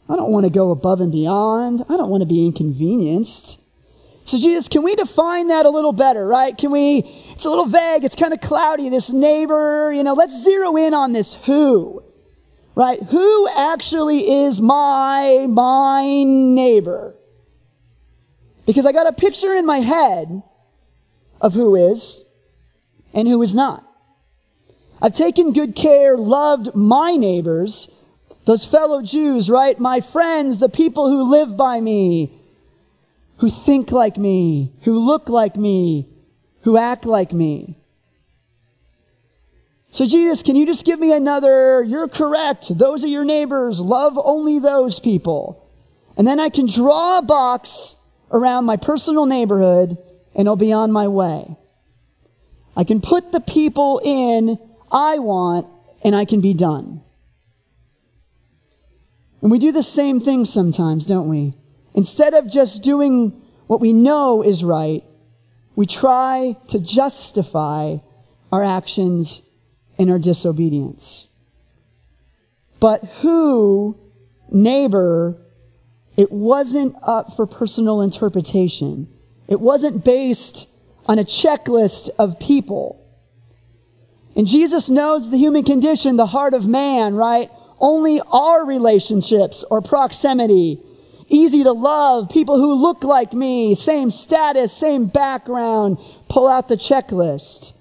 I 0.08 0.16
don't 0.16 0.32
want 0.32 0.44
to 0.44 0.50
go 0.50 0.70
above 0.70 1.02
and 1.02 1.12
beyond. 1.12 1.84
I 1.90 1.98
don't 1.98 2.08
want 2.08 2.22
to 2.22 2.26
be 2.26 2.46
inconvenienced. 2.46 3.60
So, 4.28 4.36
Jesus, 4.36 4.68
can 4.68 4.82
we 4.82 4.94
define 4.94 5.48
that 5.48 5.64
a 5.64 5.70
little 5.70 5.94
better, 5.94 6.26
right? 6.26 6.56
Can 6.56 6.70
we? 6.70 6.98
It's 7.30 7.46
a 7.46 7.48
little 7.48 7.64
vague, 7.64 8.04
it's 8.04 8.14
kind 8.14 8.34
of 8.34 8.42
cloudy. 8.42 8.90
This 8.90 9.08
neighbor, 9.08 9.90
you 9.90 10.02
know, 10.02 10.12
let's 10.12 10.44
zero 10.44 10.76
in 10.76 10.92
on 10.92 11.14
this 11.14 11.36
who, 11.46 12.02
right? 12.74 13.02
Who 13.04 13.48
actually 13.48 14.30
is 14.30 14.60
my, 14.60 15.46
my 15.48 16.24
neighbor? 16.24 17.16
Because 18.66 18.84
I 18.84 18.92
got 18.92 19.06
a 19.06 19.14
picture 19.14 19.54
in 19.54 19.64
my 19.64 19.78
head 19.78 20.42
of 21.40 21.54
who 21.54 21.74
is 21.74 22.22
and 23.14 23.28
who 23.28 23.40
is 23.40 23.54
not. 23.54 23.82
I've 25.00 25.14
taken 25.14 25.54
good 25.54 25.74
care, 25.74 26.18
loved 26.18 26.74
my 26.74 27.16
neighbors, 27.16 27.88
those 28.44 28.66
fellow 28.66 29.00
Jews, 29.00 29.48
right? 29.48 29.78
My 29.78 30.02
friends, 30.02 30.58
the 30.58 30.68
people 30.68 31.08
who 31.08 31.30
live 31.30 31.56
by 31.56 31.80
me, 31.80 32.37
who 33.38 33.50
think 33.50 33.90
like 33.90 34.16
me, 34.16 34.72
who 34.82 34.98
look 34.98 35.28
like 35.28 35.56
me, 35.56 36.08
who 36.62 36.76
act 36.76 37.04
like 37.04 37.32
me. 37.32 37.78
So, 39.90 40.06
Jesus, 40.06 40.42
can 40.42 40.54
you 40.54 40.66
just 40.66 40.84
give 40.84 41.00
me 41.00 41.12
another? 41.12 41.82
You're 41.82 42.08
correct. 42.08 42.76
Those 42.76 43.04
are 43.04 43.08
your 43.08 43.24
neighbors. 43.24 43.80
Love 43.80 44.18
only 44.22 44.58
those 44.58 45.00
people. 45.00 45.66
And 46.16 46.26
then 46.26 46.38
I 46.38 46.50
can 46.50 46.66
draw 46.66 47.18
a 47.18 47.22
box 47.22 47.96
around 48.30 48.66
my 48.66 48.76
personal 48.76 49.24
neighborhood 49.24 49.96
and 50.34 50.46
it'll 50.46 50.56
be 50.56 50.72
on 50.72 50.92
my 50.92 51.08
way. 51.08 51.56
I 52.76 52.84
can 52.84 53.00
put 53.00 53.32
the 53.32 53.40
people 53.40 54.00
in 54.04 54.58
I 54.92 55.18
want 55.18 55.66
and 56.02 56.14
I 56.14 56.24
can 56.24 56.40
be 56.40 56.54
done. 56.54 57.02
And 59.40 59.50
we 59.50 59.58
do 59.58 59.72
the 59.72 59.82
same 59.82 60.20
thing 60.20 60.44
sometimes, 60.44 61.06
don't 61.06 61.28
we? 61.28 61.54
Instead 61.98 62.32
of 62.32 62.48
just 62.48 62.80
doing 62.80 63.42
what 63.66 63.80
we 63.80 63.92
know 63.92 64.40
is 64.40 64.62
right, 64.62 65.02
we 65.74 65.84
try 65.84 66.56
to 66.68 66.78
justify 66.78 67.96
our 68.52 68.62
actions 68.62 69.42
and 69.98 70.08
our 70.08 70.18
disobedience. 70.20 71.26
But 72.78 73.02
who, 73.20 73.98
neighbor, 74.48 75.38
it 76.16 76.30
wasn't 76.30 76.94
up 77.02 77.34
for 77.34 77.48
personal 77.48 78.00
interpretation. 78.00 79.08
It 79.48 79.60
wasn't 79.60 80.04
based 80.04 80.68
on 81.06 81.18
a 81.18 81.24
checklist 81.24 82.10
of 82.16 82.38
people. 82.38 83.04
And 84.36 84.46
Jesus 84.46 84.88
knows 84.88 85.30
the 85.30 85.36
human 85.36 85.64
condition, 85.64 86.14
the 86.14 86.26
heart 86.26 86.54
of 86.54 86.64
man, 86.64 87.16
right? 87.16 87.50
Only 87.80 88.20
our 88.30 88.64
relationships 88.64 89.64
or 89.68 89.82
proximity, 89.82 90.84
easy 91.28 91.62
to 91.62 91.72
love, 91.72 92.30
people 92.30 92.56
who 92.56 92.74
look 92.74 93.04
like 93.04 93.32
me, 93.32 93.74
same 93.74 94.10
status, 94.10 94.72
same 94.72 95.06
background, 95.06 95.98
pull 96.28 96.48
out 96.48 96.68
the 96.68 96.76
checklist. 96.76 97.72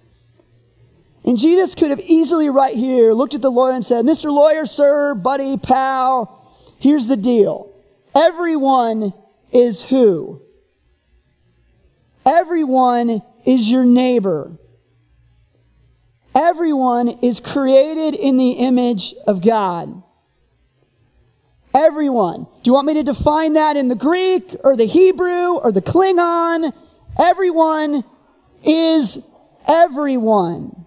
And 1.23 1.37
Jesus 1.37 1.75
could 1.75 1.89
have 1.89 1.99
easily, 1.99 2.49
right 2.49 2.75
here, 2.75 3.13
looked 3.13 3.33
at 3.33 3.41
the 3.41 3.51
lawyer 3.51 3.73
and 3.73 3.85
said, 3.85 4.05
Mr. 4.05 4.31
Lawyer, 4.31 4.65
sir, 4.65 5.13
buddy, 5.13 5.57
pal, 5.57 6.55
here's 6.79 7.07
the 7.07 7.17
deal. 7.17 7.73
Everyone 8.15 9.13
is 9.51 9.83
who? 9.83 10.41
Everyone 12.25 13.21
is 13.45 13.69
your 13.69 13.85
neighbor. 13.85 14.51
Everyone 16.33 17.09
is 17.21 17.39
created 17.39 18.13
in 18.13 18.37
the 18.37 18.51
image 18.51 19.13
of 19.25 19.41
God. 19.41 20.03
Everyone. 21.73 22.43
Do 22.63 22.69
you 22.69 22.73
want 22.73 22.87
me 22.87 22.93
to 22.95 23.03
define 23.03 23.53
that 23.53 23.77
in 23.77 23.87
the 23.87 23.95
Greek 23.95 24.55
or 24.63 24.75
the 24.75 24.85
Hebrew 24.85 25.57
or 25.57 25.71
the 25.71 25.81
Klingon? 25.81 26.73
Everyone 27.19 28.03
is 28.63 29.19
everyone. 29.67 30.85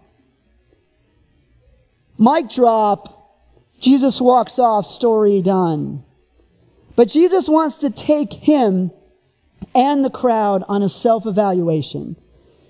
Mic 2.18 2.50
drop. 2.50 3.16
Jesus 3.80 4.20
walks 4.20 4.58
off, 4.58 4.84
story 4.84 5.40
done. 5.40 6.04
But 6.96 7.08
Jesus 7.08 7.48
wants 7.48 7.78
to 7.78 7.90
take 7.90 8.32
him 8.32 8.90
and 9.74 10.04
the 10.04 10.10
crowd 10.10 10.64
on 10.68 10.82
a 10.82 10.88
self 10.88 11.26
evaluation 11.26 12.16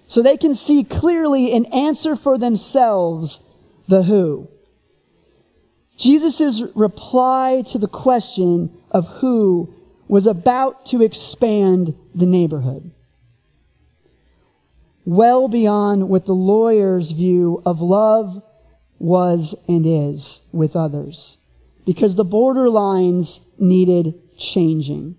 so 0.07 0.23
they 0.23 0.37
can 0.37 0.55
see 0.55 0.85
clearly 0.85 1.53
and 1.53 1.73
answer 1.73 2.17
for 2.17 2.39
themselves 2.39 3.41
the 3.89 4.05
who. 4.05 4.49
Jesus' 6.01 6.63
reply 6.75 7.63
to 7.67 7.77
the 7.77 7.87
question 7.87 8.71
of 8.91 9.07
who 9.19 9.75
was 10.09 10.27
about 10.27 10.87
to 10.87 11.03
expand 11.03 11.95
the 12.15 12.25
neighborhood. 12.25 12.91
Well 15.05 15.47
beyond 15.47 16.09
what 16.09 16.25
the 16.25 16.33
lawyer's 16.33 17.11
view 17.11 17.63
of 17.67 17.83
love 17.83 18.43
was 18.99 19.55
and 19.69 19.85
is 19.87 20.41
with 20.53 20.75
others. 20.75 21.37
Because 21.85 22.15
the 22.15 22.25
borderlines 22.25 23.41
needed 23.59 24.15
changing. 24.39 25.17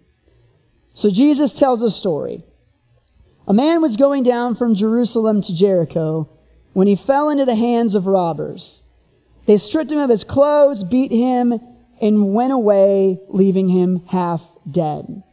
So 0.95 1.11
Jesus 1.11 1.53
tells 1.53 1.83
a 1.83 1.91
story. 1.91 2.43
A 3.47 3.53
man 3.53 3.83
was 3.83 3.97
going 3.97 4.23
down 4.23 4.55
from 4.55 4.73
Jerusalem 4.73 5.43
to 5.43 5.55
Jericho 5.55 6.27
when 6.73 6.87
he 6.87 6.95
fell 6.95 7.29
into 7.29 7.45
the 7.45 7.55
hands 7.55 7.93
of 7.93 8.07
robbers. 8.07 8.81
They 9.51 9.57
stripped 9.57 9.91
him 9.91 9.99
of 9.99 10.09
his 10.09 10.23
clothes, 10.23 10.85
beat 10.85 11.11
him, 11.11 11.59
and 12.01 12.33
went 12.33 12.53
away, 12.53 13.19
leaving 13.27 13.67
him 13.67 14.01
half 14.07 14.41
dead. 14.65 15.23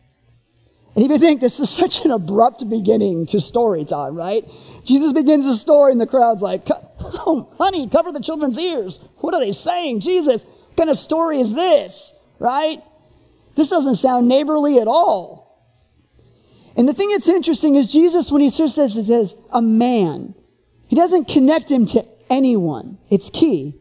And 0.97 1.09
you 1.09 1.19
think 1.21 1.41
this 1.41 1.61
is 1.61 1.71
such 1.83 2.05
an 2.05 2.11
abrupt 2.11 2.69
beginning 2.69 3.27
to 3.27 3.41
story 3.41 3.85
time, 3.85 4.17
right? 4.17 4.45
Jesus 4.85 5.13
begins 5.13 5.45
the 5.45 5.55
story, 5.55 5.93
and 5.93 6.01
the 6.01 6.07
crowd's 6.09 6.43
like, 6.43 6.67
oh, 6.69 7.49
honey, 7.59 7.87
cover 7.87 8.11
the 8.11 8.19
children's 8.19 8.59
ears. 8.59 8.99
What 9.19 9.35
are 9.35 9.41
they 9.41 9.53
saying? 9.53 10.01
Jesus, 10.01 10.43
what 10.43 10.77
kind 10.77 10.91
of 10.91 10.99
story 10.99 11.39
is 11.39 11.55
this, 11.55 12.13
right? 12.41 12.83
This 13.55 13.71
doesn't 13.71 13.95
sound 13.95 14.27
neighborly 14.27 14.81
at 14.81 14.89
all. 14.89 15.63
And 16.75 16.89
the 16.89 16.93
thing 16.93 17.11
that's 17.11 17.29
interesting 17.29 17.77
is 17.77 17.93
Jesus, 17.93 18.33
when 18.33 18.43
he 18.43 18.51
says 18.51 18.75
this, 18.75 18.97
he 18.97 19.05
says, 19.05 19.37
a 19.53 19.63
man. 19.63 20.35
He 20.89 20.97
doesn't 20.97 21.29
connect 21.29 21.71
him 21.71 21.87
to 21.87 22.05
anyone. 22.29 22.99
It's 23.11 23.31
key. 23.31 23.78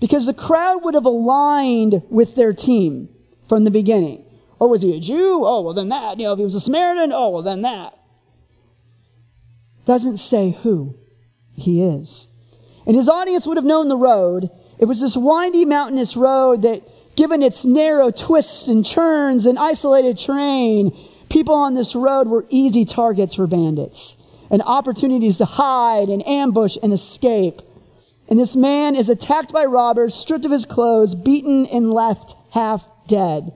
Because 0.00 0.26
the 0.26 0.34
crowd 0.34 0.82
would 0.82 0.94
have 0.94 1.04
aligned 1.04 2.02
with 2.08 2.34
their 2.34 2.52
team 2.52 3.08
from 3.48 3.64
the 3.64 3.70
beginning. 3.70 4.24
Oh, 4.60 4.68
was 4.68 4.82
he 4.82 4.96
a 4.96 5.00
Jew? 5.00 5.44
Oh, 5.44 5.62
well, 5.62 5.74
then 5.74 5.88
that. 5.90 6.18
You 6.18 6.24
know, 6.24 6.32
if 6.32 6.38
he 6.38 6.44
was 6.44 6.54
a 6.54 6.60
Samaritan, 6.60 7.12
oh, 7.12 7.30
well, 7.30 7.42
then 7.42 7.62
that. 7.62 7.98
Doesn't 9.84 10.18
say 10.18 10.56
who 10.62 10.96
he 11.54 11.82
is. 11.82 12.28
And 12.86 12.96
his 12.96 13.08
audience 13.08 13.46
would 13.46 13.56
have 13.56 13.64
known 13.64 13.88
the 13.88 13.96
road. 13.96 14.50
It 14.78 14.86
was 14.86 15.00
this 15.00 15.16
windy, 15.16 15.64
mountainous 15.64 16.16
road 16.16 16.62
that 16.62 16.82
Given 17.20 17.42
its 17.42 17.66
narrow 17.66 18.10
twists 18.10 18.66
and 18.66 18.86
turns 18.86 19.44
and 19.44 19.58
isolated 19.58 20.16
terrain, 20.16 20.96
people 21.28 21.54
on 21.54 21.74
this 21.74 21.94
road 21.94 22.28
were 22.28 22.46
easy 22.48 22.86
targets 22.86 23.34
for 23.34 23.46
bandits 23.46 24.16
and 24.50 24.62
opportunities 24.62 25.36
to 25.36 25.44
hide 25.44 26.08
and 26.08 26.26
ambush 26.26 26.78
and 26.82 26.94
escape. 26.94 27.60
And 28.30 28.38
this 28.38 28.54
man 28.54 28.94
is 28.94 29.08
attacked 29.08 29.52
by 29.52 29.64
robbers, 29.64 30.14
stripped 30.14 30.44
of 30.44 30.52
his 30.52 30.64
clothes, 30.64 31.16
beaten, 31.16 31.66
and 31.66 31.92
left 31.92 32.36
half 32.52 32.86
dead. 33.08 33.52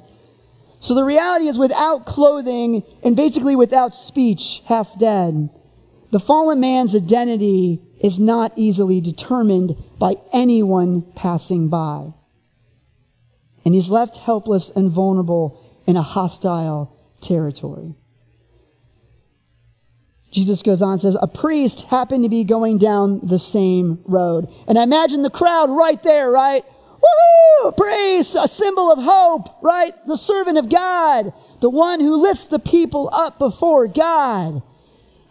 So 0.80 0.94
the 0.94 1.04
reality 1.04 1.46
is, 1.46 1.56
without 1.56 2.04
clothing 2.04 2.82
and 3.02 3.16
basically 3.16 3.54
without 3.54 3.94
speech, 3.94 4.62
half 4.66 4.98
dead, 4.98 5.48
the 6.10 6.20
fallen 6.20 6.60
man's 6.60 6.94
identity 6.94 7.80
is 8.02 8.18
not 8.18 8.52
easily 8.56 9.00
determined 9.00 9.76
by 9.98 10.16
anyone 10.32 11.02
passing 11.14 11.68
by. 11.68 12.12
And 13.64 13.74
he's 13.74 13.90
left 13.90 14.16
helpless 14.16 14.70
and 14.70 14.90
vulnerable 14.90 15.58
in 15.86 15.96
a 15.96 16.02
hostile 16.02 16.94
territory. 17.20 17.94
Jesus 20.34 20.62
goes 20.62 20.82
on 20.82 20.92
and 20.92 21.00
says, 21.00 21.16
A 21.22 21.28
priest 21.28 21.82
happened 21.86 22.24
to 22.24 22.28
be 22.28 22.42
going 22.42 22.76
down 22.76 23.20
the 23.22 23.38
same 23.38 24.00
road. 24.04 24.52
And 24.66 24.76
I 24.76 24.82
imagine 24.82 25.22
the 25.22 25.30
crowd 25.30 25.70
right 25.70 26.02
there, 26.02 26.28
right? 26.28 26.64
Woohoo! 27.00 27.76
Praise, 27.76 28.34
a 28.34 28.48
symbol 28.48 28.90
of 28.90 28.98
hope, 28.98 29.62
right? 29.62 29.94
The 30.08 30.16
servant 30.16 30.58
of 30.58 30.68
God, 30.68 31.32
the 31.60 31.70
one 31.70 32.00
who 32.00 32.20
lifts 32.20 32.46
the 32.46 32.58
people 32.58 33.08
up 33.12 33.38
before 33.38 33.86
God. 33.86 34.60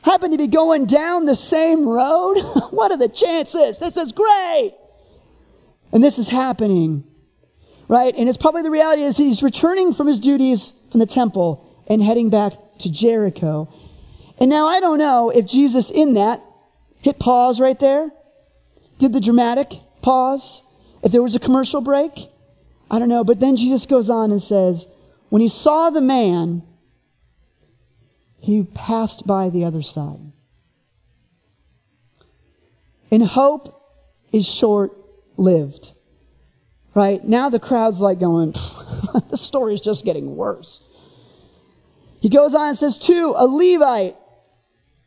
Happened 0.03 0.31
to 0.31 0.37
be 0.37 0.47
going 0.47 0.85
down 0.85 1.25
the 1.25 1.35
same 1.35 1.85
road? 1.85 2.35
what 2.71 2.91
are 2.91 2.97
the 2.97 3.09
chances? 3.09 3.79
This 3.79 3.97
is 3.97 4.13
great. 4.13 4.73
And 5.91 6.01
this 6.01 6.17
is 6.17 6.29
happening, 6.29 7.03
right? 7.89 8.15
And 8.17 8.29
it's 8.29 8.37
probably 8.37 8.61
the 8.61 8.71
reality 8.71 9.01
is 9.01 9.17
he's 9.17 9.43
returning 9.43 9.93
from 9.93 10.07
his 10.07 10.19
duties 10.19 10.71
from 10.91 11.01
the 11.01 11.05
temple 11.05 11.69
and 11.87 12.01
heading 12.01 12.29
back 12.29 12.53
to 12.79 12.89
Jericho. 12.89 13.67
And 14.39 14.49
now 14.49 14.67
I 14.67 14.79
don't 14.79 14.97
know 14.97 15.29
if 15.29 15.45
Jesus 15.45 15.89
in 15.89 16.13
that 16.13 16.41
hit 16.99 17.19
pause 17.19 17.59
right 17.59 17.79
there, 17.79 18.11
did 18.99 19.13
the 19.13 19.21
dramatic 19.21 19.73
pause, 20.01 20.63
if 21.03 21.11
there 21.11 21.21
was 21.21 21.35
a 21.35 21.39
commercial 21.39 21.81
break, 21.81 22.29
I 22.89 22.99
don't 22.99 23.09
know. 23.09 23.23
But 23.23 23.39
then 23.39 23.57
Jesus 23.57 23.85
goes 23.85 24.09
on 24.09 24.31
and 24.31 24.41
says, 24.41 24.87
when 25.29 25.41
he 25.41 25.49
saw 25.49 25.89
the 25.89 26.01
man, 26.01 26.63
he 28.39 28.63
passed 28.63 29.27
by 29.27 29.49
the 29.49 29.65
other 29.65 29.81
side. 29.81 30.31
And 33.11 33.23
hope 33.23 33.81
is 34.31 34.47
short 34.47 34.91
lived. 35.37 35.93
Right? 36.93 37.23
Now 37.23 37.49
the 37.49 37.59
crowd's 37.59 37.99
like 37.99 38.19
going, 38.19 38.51
the 39.29 39.37
story's 39.37 39.81
just 39.81 40.05
getting 40.05 40.35
worse. 40.35 40.81
He 42.21 42.29
goes 42.29 42.53
on 42.53 42.69
and 42.69 42.77
says, 42.77 42.97
two, 42.97 43.33
a 43.35 43.45
Levite, 43.45 44.15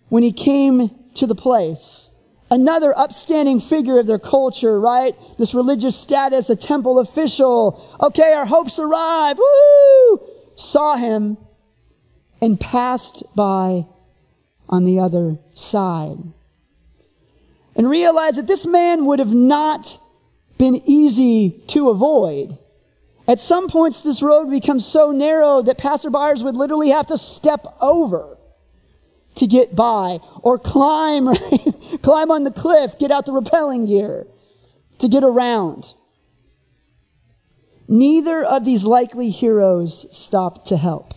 when 0.09 0.23
he 0.23 0.33
came 0.33 0.91
to 1.15 1.27
the 1.27 1.35
place, 1.35 2.11
another 2.51 2.97
upstanding 2.97 3.61
figure 3.61 3.99
of 3.99 4.07
their 4.07 4.19
culture, 4.19 4.79
right? 4.79 5.15
This 5.39 5.55
religious 5.55 5.97
status, 5.97 6.49
a 6.51 6.57
temple 6.57 6.99
official. 6.99 7.97
Okay, 8.01 8.33
our 8.33 8.47
hopes 8.47 8.79
arrive. 8.79 9.39
Woo! 9.39 10.21
Saw 10.55 10.97
him 10.97 11.39
and 12.41 12.61
passed 12.61 13.25
by 13.35 13.87
on 14.69 14.85
the 14.85 14.99
other 14.99 15.39
side. 15.55 16.19
And 17.75 17.91
realized 17.91 18.39
that 18.39 18.47
this 18.47 18.67
man 18.67 19.05
would 19.05 19.19
have 19.19 19.35
not 19.35 20.01
been 20.57 20.83
easy 20.87 21.63
to 21.69 21.91
avoid. 21.91 22.59
At 23.29 23.41
some 23.41 23.69
points, 23.69 24.01
this 24.01 24.23
road 24.23 24.51
becomes 24.51 24.87
so 24.87 25.11
narrow 25.11 25.61
that 25.63 25.79
passerbyers 25.79 26.43
would 26.43 26.57
literally 26.57 26.91
have 26.91 27.09
to 27.09 27.19
step 27.19 27.67
over 27.81 28.36
to 29.37 29.47
get 29.47 29.77
by 29.77 30.19
or 30.43 30.59
climb, 30.59 31.29
right? 31.29 31.75
climb 32.03 32.31
on 32.31 32.45
the 32.45 32.51
cliff, 32.51 32.99
get 32.99 33.11
out 33.11 33.27
the 33.27 33.33
rappelling 33.33 33.87
gear 33.87 34.27
to 34.99 35.09
get 35.09 35.23
around. 35.23 35.95
Neither 37.89 38.43
of 38.43 38.65
these 38.65 38.85
likely 38.85 39.31
heroes 39.31 40.07
stopped 40.17 40.67
to 40.69 40.77
help. 40.77 41.15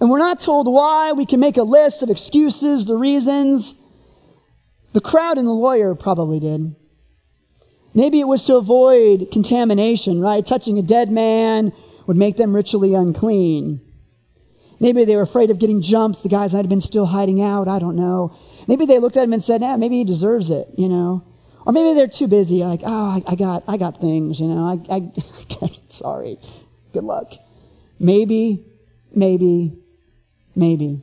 And 0.00 0.08
we're 0.08 0.18
not 0.18 0.40
told 0.40 0.66
why. 0.66 1.12
We 1.12 1.26
can 1.26 1.40
make 1.40 1.56
a 1.56 1.62
list 1.62 2.02
of 2.02 2.08
excuses, 2.08 2.86
the 2.86 2.96
reasons. 2.96 3.74
The 4.92 5.00
crowd 5.00 5.38
and 5.38 5.46
the 5.46 5.52
lawyer 5.52 5.94
probably 5.94 6.40
did. 6.40 6.74
Maybe 7.92 8.20
it 8.20 8.28
was 8.28 8.44
to 8.44 8.56
avoid 8.56 9.30
contamination, 9.32 10.20
right? 10.20 10.46
Touching 10.46 10.78
a 10.78 10.82
dead 10.82 11.10
man 11.10 11.72
would 12.06 12.16
make 12.16 12.36
them 12.36 12.54
ritually 12.54 12.94
unclean. 12.94 13.80
Maybe 14.80 15.04
they 15.04 15.14
were 15.14 15.22
afraid 15.22 15.50
of 15.50 15.58
getting 15.58 15.82
jumped. 15.82 16.22
The 16.22 16.28
guys 16.28 16.54
might 16.54 16.60
have 16.60 16.68
been 16.68 16.80
still 16.80 17.06
hiding 17.06 17.40
out. 17.40 17.68
I 17.68 17.78
don't 17.78 17.96
know. 17.96 18.34
Maybe 18.66 18.86
they 18.86 18.98
looked 18.98 19.16
at 19.16 19.24
him 19.24 19.32
and 19.32 19.42
said, 19.42 19.60
"Yeah, 19.60 19.76
maybe 19.76 19.98
he 19.98 20.04
deserves 20.04 20.50
it," 20.50 20.68
you 20.76 20.88
know. 20.88 21.22
Or 21.66 21.72
maybe 21.72 21.94
they're 21.94 22.08
too 22.08 22.26
busy. 22.26 22.64
Like, 22.64 22.80
oh, 22.84 23.10
I, 23.10 23.22
I 23.32 23.34
got, 23.36 23.64
I 23.68 23.76
got 23.76 24.00
things, 24.00 24.40
you 24.40 24.48
know. 24.48 24.64
I, 24.64 24.96
I 24.96 25.70
sorry. 25.88 26.38
Good 26.92 27.04
luck. 27.04 27.34
Maybe, 27.98 28.64
maybe, 29.14 29.78
maybe. 30.56 31.02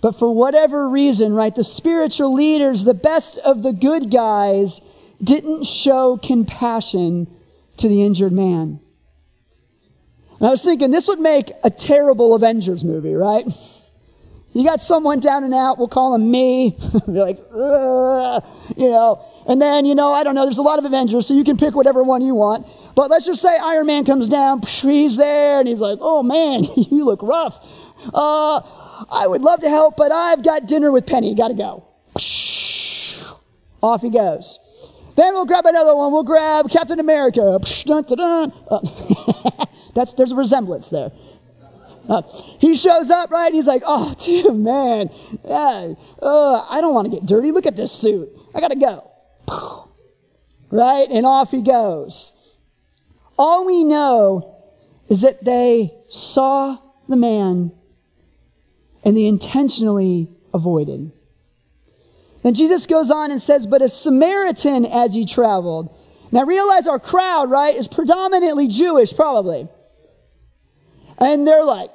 But 0.00 0.18
for 0.18 0.34
whatever 0.34 0.88
reason, 0.88 1.32
right, 1.32 1.54
the 1.54 1.62
spiritual 1.62 2.34
leaders, 2.34 2.84
the 2.84 2.92
best 2.92 3.38
of 3.38 3.62
the 3.62 3.72
good 3.72 4.10
guys, 4.10 4.80
didn't 5.22 5.64
show 5.64 6.16
compassion 6.16 7.32
to 7.76 7.88
the 7.88 8.02
injured 8.02 8.32
man. 8.32 8.80
And 10.42 10.48
I 10.48 10.50
was 10.50 10.62
thinking 10.62 10.90
this 10.90 11.06
would 11.06 11.20
make 11.20 11.52
a 11.62 11.70
terrible 11.70 12.34
Avengers 12.34 12.82
movie, 12.82 13.14
right? 13.14 13.46
You 14.52 14.64
got 14.64 14.80
someone 14.80 15.20
down 15.20 15.44
and 15.44 15.54
out, 15.54 15.78
we'll 15.78 15.86
call 15.86 16.16
him 16.16 16.32
me. 16.32 16.76
Be 17.06 17.12
like, 17.12 17.38
you 18.76 18.90
know. 18.90 19.24
And 19.46 19.62
then, 19.62 19.84
you 19.84 19.94
know, 19.94 20.10
I 20.10 20.24
don't 20.24 20.34
know, 20.34 20.42
there's 20.42 20.58
a 20.58 20.62
lot 20.62 20.80
of 20.80 20.84
Avengers, 20.84 21.28
so 21.28 21.34
you 21.34 21.44
can 21.44 21.56
pick 21.56 21.76
whatever 21.76 22.02
one 22.02 22.22
you 22.22 22.34
want. 22.34 22.66
But 22.96 23.08
let's 23.08 23.24
just 23.24 23.40
say 23.40 23.56
Iron 23.56 23.86
Man 23.86 24.04
comes 24.04 24.26
down, 24.26 24.62
he's 24.62 25.16
there, 25.16 25.60
and 25.60 25.68
he's 25.68 25.78
like, 25.78 25.98
oh 26.00 26.24
man, 26.24 26.64
you 26.76 27.04
look 27.04 27.22
rough. 27.22 27.64
Uh, 28.12 28.62
I 29.12 29.28
would 29.28 29.42
love 29.42 29.60
to 29.60 29.68
help, 29.68 29.96
but 29.96 30.10
I've 30.10 30.42
got 30.42 30.66
dinner 30.66 30.90
with 30.90 31.06
Penny, 31.06 31.36
gotta 31.36 31.54
go. 31.54 31.86
Off 33.80 34.02
he 34.02 34.10
goes. 34.10 34.58
Then 35.14 35.34
we'll 35.34 35.46
grab 35.46 35.66
another 35.66 35.94
one. 35.94 36.10
We'll 36.10 36.24
grab 36.24 36.68
Captain 36.68 36.98
America. 36.98 37.60
Dun, 37.84 38.02
dun, 38.02 38.18
dun. 38.18 38.52
Uh, 38.68 39.66
That's, 39.94 40.12
there's 40.14 40.32
a 40.32 40.36
resemblance 40.36 40.90
there. 40.90 41.12
Uh, 42.08 42.22
he 42.58 42.74
shows 42.74 43.10
up, 43.10 43.30
right? 43.30 43.52
He's 43.52 43.66
like, 43.66 43.82
oh, 43.86 44.14
dude, 44.24 44.56
man, 44.56 45.10
yeah, 45.44 45.94
uh, 46.20 46.66
I 46.68 46.80
don't 46.80 46.94
want 46.94 47.10
to 47.10 47.16
get 47.16 47.26
dirty. 47.26 47.50
Look 47.52 47.66
at 47.66 47.76
this 47.76 47.92
suit. 47.92 48.28
I 48.54 48.60
got 48.60 48.70
to 48.70 48.78
go. 48.78 49.10
Right? 50.74 51.06
And 51.10 51.26
off 51.26 51.50
he 51.50 51.60
goes. 51.60 52.32
All 53.38 53.66
we 53.66 53.84
know 53.84 54.56
is 55.10 55.20
that 55.20 55.44
they 55.44 55.92
saw 56.08 56.78
the 57.10 57.16
man 57.16 57.72
and 59.04 59.14
they 59.14 59.26
intentionally 59.26 60.30
avoided. 60.54 61.12
Then 62.42 62.54
Jesus 62.54 62.86
goes 62.86 63.10
on 63.10 63.30
and 63.30 63.42
says, 63.42 63.66
But 63.66 63.82
a 63.82 63.90
Samaritan 63.90 64.86
as 64.86 65.12
he 65.12 65.26
traveled. 65.26 65.94
Now 66.30 66.44
realize 66.44 66.86
our 66.86 66.98
crowd, 66.98 67.50
right, 67.50 67.76
is 67.76 67.86
predominantly 67.86 68.66
Jewish, 68.66 69.14
probably. 69.14 69.68
And 71.22 71.46
they're 71.46 71.64
like, 71.64 71.90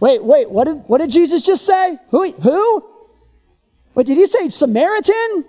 wait, 0.00 0.24
wait, 0.24 0.50
what 0.50 0.64
did, 0.64 0.78
what 0.86 0.98
did 0.98 1.10
Jesus 1.10 1.42
just 1.42 1.66
say? 1.66 1.98
Who? 2.10 2.32
Who? 2.32 2.88
What 3.92 4.06
did 4.06 4.16
he 4.16 4.26
say? 4.26 4.48
Samaritan? 4.48 5.44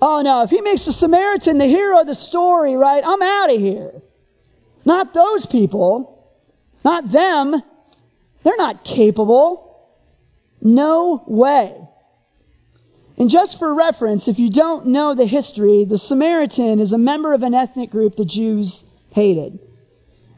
Oh 0.00 0.22
no, 0.22 0.42
if 0.44 0.50
he 0.50 0.60
makes 0.60 0.84
the 0.84 0.92
Samaritan 0.92 1.58
the 1.58 1.66
hero 1.66 2.00
of 2.00 2.06
the 2.06 2.14
story, 2.14 2.76
right, 2.76 3.02
I'm 3.04 3.20
out 3.20 3.52
of 3.52 3.60
here. 3.60 4.02
Not 4.84 5.14
those 5.14 5.46
people. 5.46 6.32
Not 6.84 7.10
them. 7.10 7.60
They're 8.44 8.56
not 8.56 8.84
capable. 8.84 9.90
No 10.60 11.24
way. 11.26 11.76
And 13.18 13.30
just 13.30 13.58
for 13.58 13.74
reference, 13.74 14.28
if 14.28 14.38
you 14.38 14.48
don't 14.48 14.86
know 14.86 15.12
the 15.12 15.26
history, 15.26 15.84
the 15.84 15.98
Samaritan 15.98 16.78
is 16.78 16.92
a 16.92 16.98
member 16.98 17.32
of 17.32 17.42
an 17.42 17.52
ethnic 17.52 17.90
group 17.90 18.14
the 18.14 18.24
Jews 18.24 18.84
hated. 19.10 19.58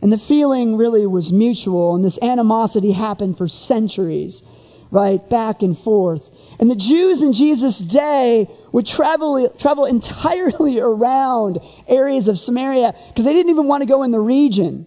And 0.05 0.13
the 0.13 0.19
feeling 0.19 0.77
really 0.77 1.07
was 1.07 1.33
mutual, 1.33 1.95
and 1.95 2.05
this 2.05 2.19
animosity 2.21 2.93
happened 2.93 3.39
for 3.39 3.49
centuries, 3.49 4.43
right? 4.91 5.27
Back 5.31 5.63
and 5.63 5.77
forth. 5.77 6.29
And 6.61 6.71
the 6.71 6.77
Jews 6.77 7.23
in 7.23 7.33
Jesus' 7.33 7.79
day 7.79 8.51
would 8.71 8.87
travel, 8.87 9.49
travel 9.59 9.87
entirely 9.87 10.79
around 10.79 11.59
areas 11.89 12.29
of 12.29 12.39
Samaria 12.39 12.95
because 13.09 13.25
they 13.25 13.33
didn't 13.33 13.49
even 13.49 13.67
want 13.67 13.81
to 13.81 13.87
go 13.87 14.03
in 14.03 14.11
the 14.11 14.21
region 14.21 14.87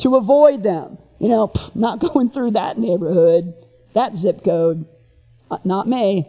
to 0.00 0.16
avoid 0.16 0.64
them. 0.64 0.98
You 1.18 1.30
know, 1.30 1.50
not 1.74 1.98
going 2.12 2.28
through 2.28 2.50
that 2.50 2.76
neighborhood, 2.76 3.54
that 3.94 4.16
zip 4.16 4.44
code. 4.44 4.84
Not 5.64 5.88
me. 5.88 6.28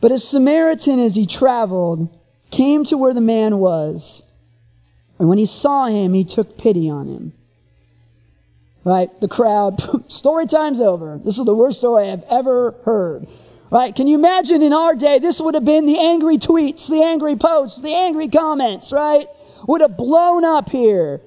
But 0.00 0.12
a 0.12 0.20
Samaritan, 0.20 1.00
as 1.00 1.16
he 1.16 1.26
traveled, 1.26 2.16
came 2.52 2.84
to 2.84 2.96
where 2.96 3.12
the 3.12 3.20
man 3.20 3.58
was 3.58 4.22
and 5.18 5.28
when 5.28 5.38
he 5.38 5.46
saw 5.46 5.86
him, 5.86 6.14
he 6.14 6.24
took 6.24 6.58
pity 6.58 6.90
on 6.90 7.06
him. 7.06 7.32
Right? 8.84 9.08
The 9.20 9.28
crowd, 9.28 10.10
story 10.10 10.46
time's 10.46 10.80
over. 10.80 11.18
This 11.22 11.38
is 11.38 11.44
the 11.44 11.54
worst 11.54 11.78
story 11.78 12.10
I've 12.10 12.24
ever 12.24 12.74
heard. 12.84 13.26
Right? 13.70 13.94
Can 13.94 14.06
you 14.06 14.16
imagine 14.16 14.62
in 14.62 14.72
our 14.72 14.94
day, 14.94 15.18
this 15.18 15.40
would 15.40 15.54
have 15.54 15.64
been 15.64 15.86
the 15.86 15.98
angry 15.98 16.36
tweets, 16.36 16.88
the 16.88 17.02
angry 17.02 17.36
posts, 17.36 17.80
the 17.80 17.94
angry 17.94 18.28
comments, 18.28 18.92
right? 18.92 19.26
Would 19.66 19.80
have 19.80 19.96
blown 19.96 20.44
up 20.44 20.70
here. 20.70 21.20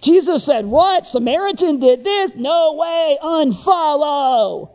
Jesus 0.00 0.44
said, 0.44 0.66
What? 0.66 1.06
Samaritan 1.06 1.80
did 1.80 2.04
this? 2.04 2.34
No 2.36 2.74
way. 2.74 3.18
Unfollow. 3.22 4.70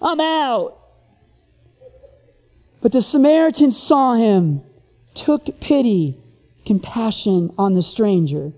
I'm 0.00 0.20
out. 0.20 0.78
But 2.80 2.92
the 2.92 3.02
Samaritan 3.02 3.72
saw 3.72 4.14
him, 4.14 4.62
took 5.14 5.60
pity, 5.60 6.16
compassion 6.68 7.52
on 7.58 7.72
the 7.72 7.82
stranger. 7.82 8.52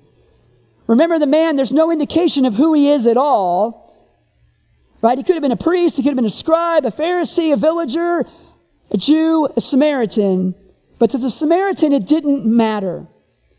Remember 0.89 1.19
the 1.19 1.27
man, 1.27 1.55
there's 1.55 1.73
no 1.73 1.93
indication 1.93 2.45
of 2.45 2.57
who 2.57 2.75
he 2.75 2.91
is 2.91 3.07
at 3.07 3.17
all. 3.17 3.87
Right? 5.01 5.17
He 5.17 5.23
could 5.23 5.37
have 5.37 5.43
been 5.43 5.53
a 5.53 5.57
priest, 5.57 5.97
he 5.97 6.03
could 6.03 6.11
have 6.11 6.17
been 6.17 6.27
a 6.27 6.31
scribe, 6.31 6.85
a 6.85 6.91
Pharisee, 6.91 7.53
a 7.53 7.57
villager, 7.57 8.27
a 8.91 8.99
Jew, 8.99 9.49
a 9.57 9.61
Samaritan. 9.61 10.57
But 10.99 11.11
to 11.11 11.19
the 11.19 11.31
Samaritan, 11.31 11.93
it 11.93 12.07
didn't 12.07 12.45
matter. 12.45 13.07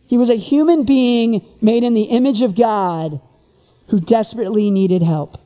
He 0.06 0.18
was 0.18 0.30
a 0.30 0.36
human 0.36 0.84
being 0.84 1.44
made 1.62 1.86
in 1.86 1.94
the 1.94 2.04
image 2.04 2.42
of 2.42 2.54
God 2.54 3.22
who 3.88 4.02
desperately 4.02 4.70
needed 4.70 5.02
help. 5.02 5.40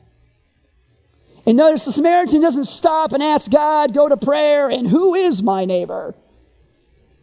And 1.46 1.56
notice 1.56 1.84
the 1.84 1.92
Samaritan 1.92 2.40
doesn't 2.40 2.64
stop 2.64 3.12
and 3.12 3.22
ask 3.22 3.48
God, 3.48 3.94
go 3.94 4.08
to 4.08 4.16
prayer, 4.16 4.68
and 4.68 4.88
who 4.88 5.14
is 5.14 5.44
my 5.44 5.64
neighbor? 5.64 6.16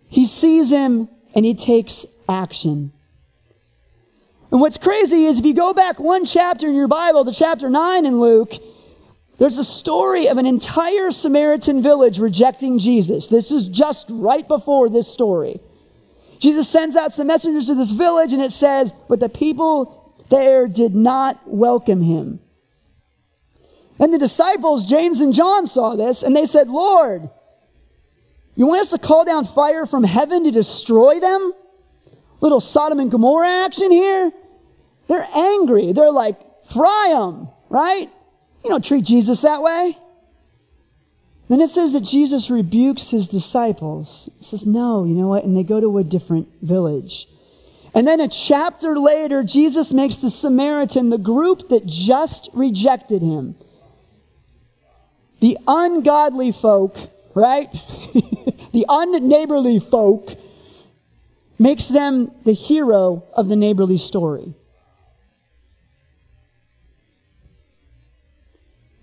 He 0.07 0.25
sees 0.25 0.71
him 0.71 1.09
and 1.33 1.45
he 1.45 1.53
takes 1.53 2.05
action. 2.27 2.91
And 4.51 4.61
what's 4.61 4.77
crazy 4.77 5.25
is 5.25 5.39
if 5.39 5.45
you 5.45 5.53
go 5.53 5.73
back 5.73 5.99
one 5.99 6.25
chapter 6.25 6.67
in 6.67 6.75
your 6.75 6.87
Bible 6.87 7.25
to 7.25 7.33
chapter 7.33 7.69
9 7.69 8.05
in 8.05 8.19
Luke, 8.19 8.53
there's 9.39 9.57
a 9.57 9.63
story 9.63 10.27
of 10.27 10.37
an 10.37 10.45
entire 10.45 11.11
Samaritan 11.11 11.81
village 11.81 12.19
rejecting 12.19 12.77
Jesus. 12.77 13.27
This 13.27 13.51
is 13.51 13.67
just 13.67 14.05
right 14.09 14.47
before 14.47 14.89
this 14.89 15.11
story. 15.11 15.59
Jesus 16.39 16.69
sends 16.69 16.95
out 16.95 17.13
some 17.13 17.27
messengers 17.27 17.67
to 17.67 17.75
this 17.75 17.91
village, 17.91 18.31
and 18.31 18.41
it 18.41 18.51
says, 18.51 18.93
But 19.09 19.19
the 19.19 19.29
people 19.29 20.13
there 20.29 20.67
did 20.67 20.93
not 20.93 21.41
welcome 21.47 22.01
him. 22.01 22.39
And 23.99 24.13
the 24.13 24.17
disciples, 24.17 24.85
James 24.85 25.19
and 25.19 25.33
John, 25.33 25.67
saw 25.67 25.95
this 25.95 26.23
and 26.23 26.35
they 26.35 26.45
said, 26.45 26.67
Lord, 26.69 27.29
you 28.55 28.67
want 28.67 28.81
us 28.81 28.91
to 28.91 28.99
call 28.99 29.25
down 29.25 29.45
fire 29.45 29.85
from 29.85 30.03
heaven 30.03 30.43
to 30.43 30.51
destroy 30.51 31.19
them? 31.19 31.53
Little 32.41 32.59
Sodom 32.59 32.99
and 32.99 33.09
Gomorrah 33.09 33.65
action 33.65 33.91
here. 33.91 34.31
They're 35.07 35.27
angry. 35.33 35.91
They're 35.93 36.11
like, 36.11 36.39
fry 36.71 37.13
them, 37.13 37.49
right? 37.69 38.09
You 38.63 38.69
don't 38.69 38.83
treat 38.83 39.05
Jesus 39.05 39.41
that 39.41 39.61
way. 39.61 39.97
Then 41.49 41.61
it 41.61 41.69
says 41.69 41.93
that 41.93 42.01
Jesus 42.01 42.49
rebukes 42.49 43.09
his 43.09 43.27
disciples. 43.27 44.29
It 44.39 44.43
says, 44.43 44.65
no, 44.65 45.03
you 45.03 45.13
know 45.13 45.27
what? 45.27 45.43
And 45.43 45.55
they 45.55 45.63
go 45.63 45.79
to 45.79 45.97
a 45.97 46.03
different 46.03 46.47
village. 46.61 47.27
And 47.93 48.07
then 48.07 48.19
a 48.19 48.27
chapter 48.27 48.97
later, 48.97 49.43
Jesus 49.43 49.93
makes 49.93 50.15
the 50.15 50.29
Samaritan, 50.29 51.09
the 51.09 51.17
group 51.17 51.69
that 51.69 51.85
just 51.85 52.49
rejected 52.53 53.21
him, 53.21 53.55
the 55.41 55.57
ungodly 55.67 56.51
folk, 56.51 56.97
right? 57.35 57.69
the 58.73 58.85
unneighborly 58.89 59.79
folk 59.79 60.35
makes 61.59 61.87
them 61.87 62.31
the 62.43 62.53
hero 62.53 63.23
of 63.33 63.47
the 63.47 63.55
neighborly 63.55 63.97
story. 63.97 64.55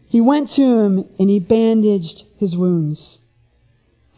He 0.09 0.21
went 0.21 0.49
to 0.51 0.81
him 0.81 1.09
and 1.21 1.31
he 1.31 1.39
bandaged 1.39 2.25
his 2.37 2.57
wounds, 2.57 3.21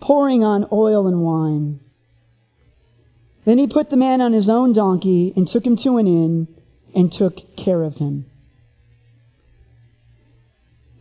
pouring 0.00 0.42
on 0.42 0.66
oil 0.72 1.06
and 1.06 1.22
wine. 1.22 1.80
Then 3.44 3.58
he 3.58 3.66
put 3.66 3.90
the 3.90 3.96
man 3.96 4.22
on 4.22 4.32
his 4.32 4.48
own 4.48 4.72
donkey 4.72 5.34
and 5.36 5.46
took 5.46 5.66
him 5.66 5.76
to 5.78 5.98
an 5.98 6.06
inn 6.06 6.48
and 6.94 7.12
took 7.12 7.56
care 7.56 7.82
of 7.82 7.98
him. 7.98 8.24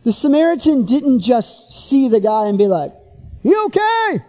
The 0.04 0.12
Samaritan 0.12 0.84
didn't 0.84 1.20
just 1.20 1.72
see 1.72 2.08
the 2.08 2.20
guy 2.20 2.46
and 2.48 2.58
be 2.58 2.66
like, 2.66 2.92
You 3.42 3.64
okay? 3.66 4.24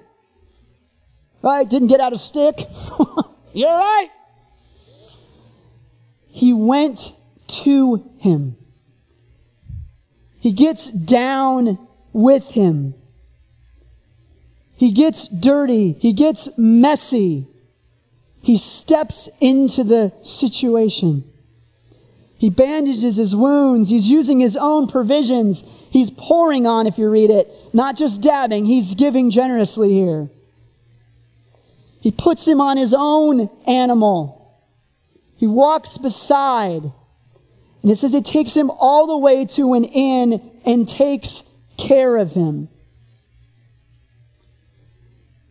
Right? 1.44 1.70
Didn't 1.70 1.90
get 1.90 2.00
out 2.00 2.14
a 2.14 2.18
stick. 2.18 2.68
You're 3.54 3.70
right. 3.70 4.10
He 6.30 6.54
went 6.54 7.14
to 7.48 8.10
him. 8.18 8.56
He 10.40 10.52
gets 10.52 10.90
down 10.90 11.78
with 12.14 12.52
him. 12.52 12.96
He 14.76 14.92
gets 14.92 15.28
dirty. 15.28 15.94
He 16.00 16.14
gets 16.14 16.50
messy. 16.58 17.48
He 18.42 18.58
steps 18.58 19.30
into 19.40 19.84
the 19.84 20.14
situation. 20.24 21.24
He 22.38 22.50
bandages 22.50 23.18
his 23.18 23.36
wounds. 23.36 23.90
He's 23.90 24.08
using 24.10 24.40
his 24.40 24.58
own 24.58 24.88
provisions. 24.88 25.64
He's 25.90 26.10
pouring 26.12 26.68
on, 26.68 26.88
if 26.88 26.98
you 26.98 27.10
read 27.10 27.30
it, 27.30 27.50
not 27.74 27.96
just 27.96 28.22
dabbing. 28.22 28.66
He's 28.66 28.96
giving 28.96 29.30
generously 29.30 29.94
here. 29.94 30.30
He 32.04 32.12
puts 32.12 32.46
him 32.46 32.60
on 32.60 32.76
his 32.76 32.94
own 32.94 33.50
animal. 33.66 34.60
He 35.38 35.48
walks 35.48 35.98
beside. 35.98 36.92
And 37.82 37.90
it 37.90 37.98
says 37.98 38.14
it 38.14 38.26
takes 38.26 38.58
him 38.58 38.70
all 38.70 39.08
the 39.08 39.18
way 39.18 39.46
to 39.46 39.74
an 39.74 39.86
inn 39.86 40.52
and 40.66 40.88
takes 40.88 41.46
care 41.78 42.18
of 42.18 42.34
him. 42.34 42.68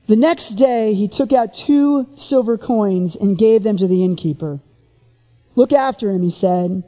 The 0.08 0.16
next 0.16 0.50
day, 0.50 0.92
he 0.92 1.08
took 1.08 1.32
out 1.32 1.54
two 1.54 2.06
silver 2.16 2.58
coins 2.58 3.16
and 3.16 3.38
gave 3.38 3.62
them 3.62 3.78
to 3.78 3.88
the 3.88 4.04
innkeeper. 4.04 4.60
Look 5.56 5.72
after 5.72 6.10
him, 6.10 6.22
he 6.22 6.30
said, 6.30 6.82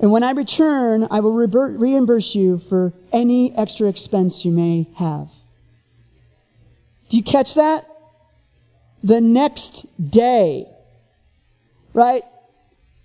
and 0.00 0.10
when 0.10 0.22
I 0.22 0.30
return, 0.30 1.06
I 1.10 1.20
will 1.20 1.34
reimburse 1.34 2.34
you 2.34 2.56
for 2.56 2.94
any 3.12 3.54
extra 3.56 3.88
expense 3.88 4.42
you 4.42 4.52
may 4.52 4.88
have. 4.96 5.28
Do 7.10 7.18
you 7.18 7.22
catch 7.22 7.54
that? 7.56 7.86
The 9.02 9.20
next 9.20 9.86
day, 10.10 10.66
right? 11.92 12.24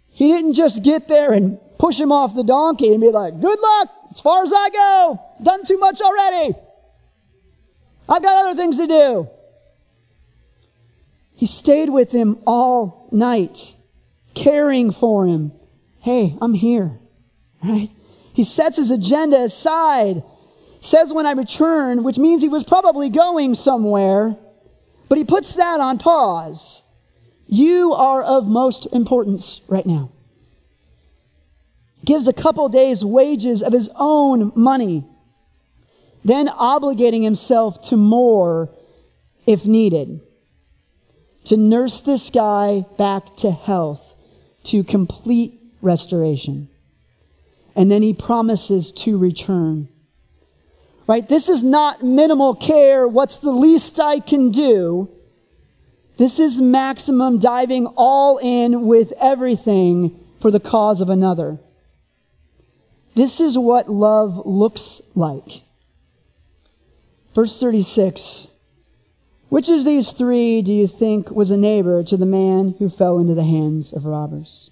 He 0.10 0.28
didn't 0.28 0.54
just 0.54 0.84
get 0.84 1.08
there 1.08 1.34
and 1.34 1.60
push 1.78 2.00
him 2.00 2.12
off 2.12 2.36
the 2.36 2.44
donkey 2.44 2.92
and 2.92 3.02
be 3.02 3.12
like, 3.12 3.40
good 3.40 3.60
luck, 3.60 3.90
as 4.12 4.20
far 4.20 4.44
as 4.44 4.52
I 4.54 4.70
go, 4.70 5.22
done 5.44 5.66
too 5.66 5.78
much 5.78 6.02
already. 6.02 6.56
I've 8.10 8.24
got 8.24 8.46
other 8.46 8.56
things 8.56 8.78
to 8.78 8.88
do. 8.88 9.30
He 11.36 11.46
stayed 11.46 11.90
with 11.90 12.12
him 12.12 12.40
all 12.48 13.08
night 13.12 13.76
caring 14.34 14.92
for 14.92 15.28
him. 15.28 15.52
Hey, 16.00 16.36
I'm 16.42 16.54
here, 16.54 17.00
right? 17.64 17.90
He 18.34 18.44
sets 18.44 18.78
his 18.78 18.92
agenda 18.92 19.42
aside, 19.44 20.24
says 20.82 21.12
when 21.12 21.26
I 21.26 21.32
return, 21.32 22.04
which 22.04 22.18
means 22.18 22.42
he 22.42 22.50
was 22.50 22.64
probably 22.64 23.10
going 23.10 23.56
somewhere, 23.56 24.38
but 25.10 25.18
he 25.18 25.24
puts 25.24 25.56
that 25.56 25.80
on 25.80 25.98
pause. 25.98 26.84
You 27.48 27.94
are 27.94 28.22
of 28.22 28.48
most 28.48 28.88
importance 28.92 29.62
right 29.68 29.86
now. 29.86 30.12
Gives 32.06 32.28
a 32.28 32.34
couple 32.34 32.68
days' 32.70 33.04
wages 33.04 33.64
of 33.64 33.74
his 33.74 33.90
own 33.96 34.52
money, 34.56 35.06
then 36.24 36.48
obligating 36.48 37.24
himself 37.24 37.82
to 37.90 37.98
more 37.98 38.70
if 39.46 39.66
needed 39.66 40.22
to 41.48 41.56
nurse 41.56 42.02
this 42.02 42.30
guy 42.30 42.86
back 42.98 43.38
to 43.38 43.52
health 43.52 44.16
to 44.66 44.84
complete 44.84 45.54
restoration. 45.82 46.68
And 47.74 47.90
then 47.90 48.02
he 48.02 48.14
promises 48.14 48.92
to 48.92 49.18
return. 49.18 49.88
Right? 51.08 51.28
This 51.28 51.48
is 51.48 51.64
not 51.64 52.04
minimal 52.04 52.54
care. 52.54 53.08
What's 53.08 53.38
the 53.38 53.52
least 53.52 54.00
I 54.00 54.20
can 54.20 54.52
do? 54.52 55.10
This 56.18 56.38
is 56.38 56.60
maximum 56.60 57.40
diving 57.40 57.88
all 57.96 58.38
in 58.40 58.88
with 58.88 59.14
everything 59.20 60.20
for 60.42 60.52
the 60.52 60.60
cause 60.60 61.00
of 61.00 61.10
another. 61.10 61.60
This 63.16 63.40
is 63.40 63.58
what 63.58 63.90
love 63.90 64.46
looks 64.46 65.02
like. 65.16 65.62
Verse 67.34 67.60
36 67.60 68.48
which 69.50 69.70
of 69.70 69.86
these 69.86 70.12
three 70.12 70.62
do 70.62 70.74
you 70.74 70.88
think 70.88 71.32
was 71.32 71.52
a 71.52 71.58
neighbor 71.58 72.04
to 72.04 72.18
the 72.18 72.26
man 72.26 72.76
who 72.80 72.90
fell 72.90 73.18
into 73.18 73.34
the 73.34 73.46
hands 73.46 73.94
of 73.94 74.06
robbers? 74.06 74.72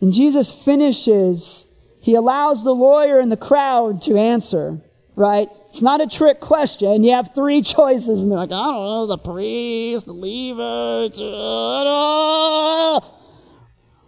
And 0.00 0.12
Jesus 0.12 0.52
finishes, 0.52 1.64
he 2.00 2.14
allows 2.14 2.64
the 2.64 2.74
lawyer 2.74 3.18
and 3.18 3.32
the 3.32 3.36
crowd 3.36 4.02
to 4.02 4.18
answer, 4.18 4.82
right? 5.16 5.48
It's 5.70 5.82
not 5.82 6.00
a 6.00 6.06
trick 6.06 6.38
question. 6.40 7.02
You 7.02 7.12
have 7.12 7.34
three 7.34 7.62
choices, 7.76 8.22
and 8.22 8.30
they're 8.30 8.38
like, 8.38 8.52
I 8.52 8.66
don't 8.66 8.84
know, 8.84 9.06
the 9.06 9.18
priest, 9.18 10.06
the 10.06 10.12
Levites, 10.12 11.18
uh, 11.18 13.00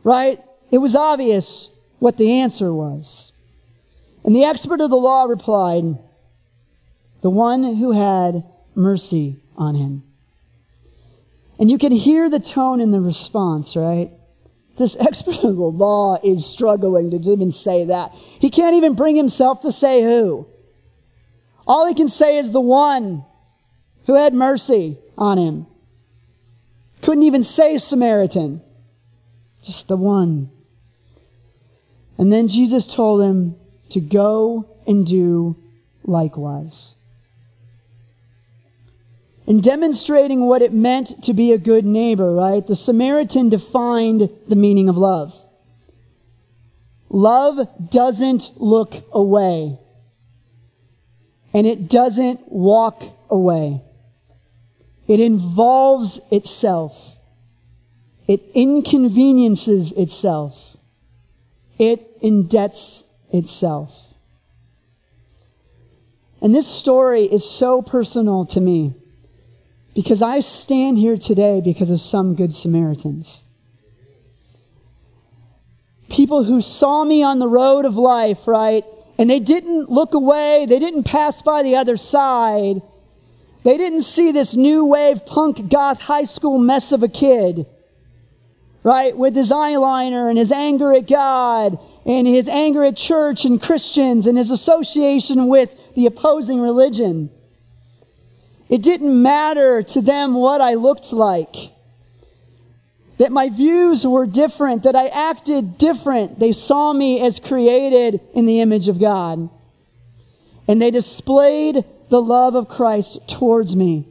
right? 0.05 0.41
It 0.71 0.79
was 0.79 0.95
obvious 0.95 1.71
what 1.99 2.17
the 2.19 2.31
answer 2.33 2.73
was. 2.73 3.33
And 4.25 4.37
the 4.37 4.45
expert 4.45 4.81
of 4.81 4.91
the 4.91 4.97
law 4.97 5.25
replied, 5.25 5.99
The 7.23 7.31
one 7.31 7.77
who 7.77 7.93
had 7.93 8.45
mercy 8.75 9.43
on 9.57 9.75
him. 9.75 10.05
And 11.59 11.71
you 11.71 11.79
can 11.79 11.91
hear 11.91 12.31
the 12.31 12.39
tone 12.39 12.81
in 12.81 12.93
the 12.93 13.01
response, 13.01 13.75
right? 13.75 14.13
this 14.79 14.97
expert 15.01 15.37
of 15.45 15.57
the 15.57 15.63
law 15.63 16.19
is 16.25 16.47
struggling 16.47 17.11
to 17.11 17.17
even 17.31 17.53
say 17.53 17.85
that. 17.85 18.13
He 18.13 18.49
can't 18.49 18.77
even 18.77 18.95
bring 18.95 19.17
himself 19.17 19.61
to 19.61 19.73
say 19.73 20.03
who. 20.03 20.47
All 21.69 21.87
he 21.87 21.95
can 21.95 22.09
say 22.09 22.39
is 22.39 22.51
the 22.51 22.61
one 22.61 23.25
who 24.07 24.15
had 24.15 24.33
mercy 24.33 24.99
on 25.19 25.37
him. 25.37 25.67
Couldn't 27.03 27.25
even 27.25 27.45
say 27.45 27.77
Samaritan, 27.77 28.63
just 29.63 29.87
the 29.87 29.97
one. 29.97 30.51
And 32.17 32.33
then 32.33 32.49
Jesus 32.49 32.87
told 32.87 33.21
him 33.23 33.55
to 33.91 34.01
go 34.01 34.67
and 34.87 35.07
do 35.07 35.57
likewise. 36.05 36.97
In 39.47 39.61
demonstrating 39.61 40.47
what 40.47 40.63
it 40.63 40.73
meant 40.73 41.23
to 41.25 41.33
be 41.33 41.53
a 41.53 41.59
good 41.59 41.85
neighbor, 41.85 42.35
right, 42.35 42.67
the 42.67 42.77
Samaritan 42.77 43.49
defined 43.49 44.31
the 44.47 44.57
meaning 44.57 44.89
of 44.89 44.97
love. 44.97 45.35
Love 47.09 47.69
doesn't 47.91 48.51
look 48.57 49.05
away, 49.13 49.79
and 51.53 51.67
it 51.67 51.89
doesn't 51.89 52.51
walk 52.51 53.05
away. 53.31 53.83
It 55.07 55.21
involves 55.21 56.21
itself. 56.31 57.17
It 58.27 58.43
inconveniences 58.55 59.93
itself. 59.93 60.77
It 61.79 62.21
indebts 62.21 63.05
itself. 63.33 64.15
And 66.41 66.55
this 66.55 66.69
story 66.69 67.25
is 67.25 67.49
so 67.49 67.83
personal 67.83 68.45
to 68.47 68.61
me 68.61 68.95
because 69.95 70.23
I 70.23 70.41
stand 70.41 70.99
here 70.99 71.17
today 71.17 71.61
because 71.61 71.91
of 71.91 72.01
some 72.01 72.35
good 72.35 72.55
Samaritans. 72.55 73.43
People 76.09 76.45
who 76.45 76.61
saw 76.61 77.05
me 77.05 77.23
on 77.23 77.39
the 77.39 77.49
road 77.49 77.85
of 77.85 77.97
life, 77.97 78.47
right? 78.47 78.85
And 79.19 79.29
they 79.29 79.41
didn't 79.41 79.91
look 79.91 80.15
away, 80.15 80.65
they 80.67 80.79
didn't 80.79 81.03
pass 81.03 81.43
by 81.43 81.63
the 81.63 81.75
other 81.75 81.97
side. 81.97 82.81
They 83.65 83.77
didn't 83.77 84.03
see 84.03 84.31
this 84.31 84.55
new 84.55 84.87
wave 84.87 85.27
punk 85.27 85.69
goth 85.69 86.03
high 86.03 86.25
school 86.25 86.59
mess 86.59 86.93
of 86.93 87.03
a 87.03 87.09
kid, 87.09 87.67
right? 88.85 89.17
With 89.17 89.35
his 89.35 89.51
eyeliner 89.51 90.29
and 90.29 90.39
his 90.39 90.53
anger 90.53 90.95
at 90.95 91.09
God 91.09 91.79
and 92.07 92.27
his 92.29 92.49
anger 92.49 92.85
at 92.85 92.97
church 92.97 93.45
and 93.45 93.61
Christians 93.61 94.27
and 94.27 94.39
his 94.39 94.53
association 94.53 95.49
with 95.49 95.95
the 95.95 96.07
opposing 96.07 96.61
religion. 96.61 97.31
It 98.69 98.83
didn't 98.83 99.21
matter 99.21 99.83
to 99.83 100.01
them 100.01 100.35
what 100.35 100.61
I 100.61 100.75
looked 100.75 101.13
like. 101.13 101.73
That 103.19 103.33
my 103.33 103.49
views 103.49 104.07
were 104.07 104.27
different, 104.27 104.85
that 104.85 104.97
I 104.97 105.09
acted 105.09 105.77
different. 105.77 106.39
They 106.39 106.53
saw 106.53 106.93
me 106.93 107.21
as 107.21 107.41
created 107.41 108.21
in 108.35 108.47
the 108.47 108.61
image 108.61 108.89
of 108.89 109.01
God. 109.01 109.51
And 110.69 110.81
they 110.81 110.91
displayed 110.91 111.85
the 112.11 112.23
love 112.23 112.55
of 112.55 112.69
Christ 112.69 113.19
towards 113.29 113.75
me. 113.75 114.07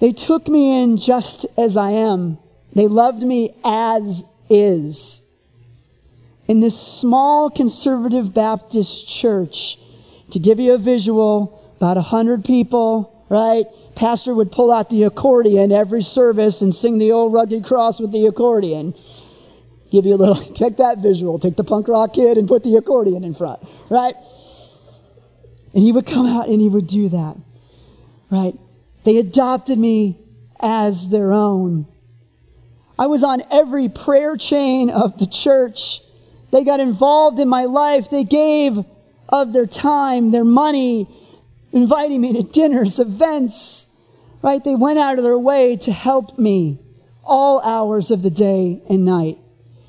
They 0.00 0.12
took 0.12 0.48
me 0.48 0.82
in 0.82 0.96
just 0.96 1.46
as 1.56 1.76
I 1.76 1.90
am. 1.90 2.38
They 2.74 2.88
loved 2.88 3.22
me 3.22 3.54
as 3.64 4.24
is. 4.50 5.22
In 6.46 6.60
this 6.60 6.78
small 6.78 7.48
conservative 7.48 8.34
Baptist 8.34 9.08
church, 9.08 9.78
to 10.30 10.38
give 10.38 10.58
you 10.58 10.74
a 10.74 10.78
visual, 10.78 11.74
about 11.76 11.96
100 11.96 12.44
people, 12.44 13.24
right? 13.28 13.64
Pastor 13.94 14.34
would 14.34 14.50
pull 14.50 14.72
out 14.72 14.90
the 14.90 15.04
accordion 15.04 15.70
every 15.72 16.02
service 16.02 16.60
and 16.60 16.74
sing 16.74 16.98
the 16.98 17.12
old 17.12 17.32
rugged 17.32 17.64
cross 17.64 18.00
with 18.00 18.12
the 18.12 18.26
accordion. 18.26 18.94
Give 19.90 20.04
you 20.06 20.14
a 20.14 20.16
little, 20.16 20.42
check 20.54 20.76
that 20.78 20.98
visual. 20.98 21.38
Take 21.38 21.56
the 21.56 21.64
punk 21.64 21.88
rock 21.88 22.14
kid 22.14 22.36
and 22.36 22.48
put 22.48 22.62
the 22.64 22.74
accordion 22.76 23.24
in 23.24 23.34
front, 23.34 23.60
right? 23.88 24.14
And 25.72 25.82
he 25.82 25.92
would 25.92 26.06
come 26.06 26.26
out 26.26 26.48
and 26.48 26.60
he 26.60 26.68
would 26.68 26.86
do 26.86 27.08
that. 27.08 27.36
Right? 28.30 28.58
They 29.04 29.18
adopted 29.18 29.78
me 29.78 30.18
as 30.60 31.08
their 31.08 31.32
own. 31.32 31.86
I 32.98 33.06
was 33.06 33.22
on 33.22 33.42
every 33.50 33.88
prayer 33.88 34.36
chain 34.36 34.88
of 34.88 35.18
the 35.18 35.26
church. 35.26 36.00
They 36.52 36.64
got 36.64 36.80
involved 36.80 37.38
in 37.38 37.48
my 37.48 37.64
life. 37.64 38.08
They 38.08 38.24
gave 38.24 38.84
of 39.28 39.52
their 39.52 39.66
time, 39.66 40.30
their 40.30 40.44
money, 40.44 41.08
inviting 41.74 42.20
me 42.20 42.32
to 42.32 42.42
dinners, 42.42 42.98
events. 42.98 43.86
Right? 44.40 44.62
They 44.62 44.76
went 44.76 44.98
out 44.98 45.18
of 45.18 45.24
their 45.24 45.38
way 45.38 45.76
to 45.78 45.92
help 45.92 46.38
me 46.38 46.78
all 47.24 47.60
hours 47.62 48.10
of 48.10 48.22
the 48.22 48.30
day 48.30 48.80
and 48.88 49.04
night. 49.04 49.38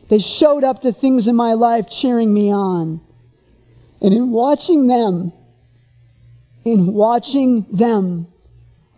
They 0.09 0.19
showed 0.19 0.63
up 0.63 0.81
to 0.81 0.91
things 0.91 1.27
in 1.27 1.35
my 1.35 1.53
life 1.53 1.89
cheering 1.89 2.33
me 2.33 2.51
on. 2.51 3.01
And 4.01 4.13
in 4.13 4.31
watching 4.31 4.87
them, 4.87 5.31
in 6.63 6.93
watching 6.93 7.65
them, 7.71 8.27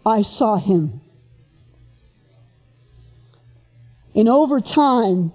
I 0.06 0.22
saw 0.22 0.56
him. 0.56 1.02
And 4.16 4.30
over 4.30 4.62
time, 4.62 5.32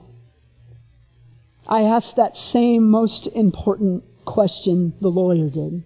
I 1.67 1.83
asked 1.83 2.17
that 2.17 2.37
same 2.37 2.89
most 2.89 3.27
important 3.29 4.05
question 4.25 4.95
the 5.01 5.11
lawyer 5.11 5.49
did 5.49 5.85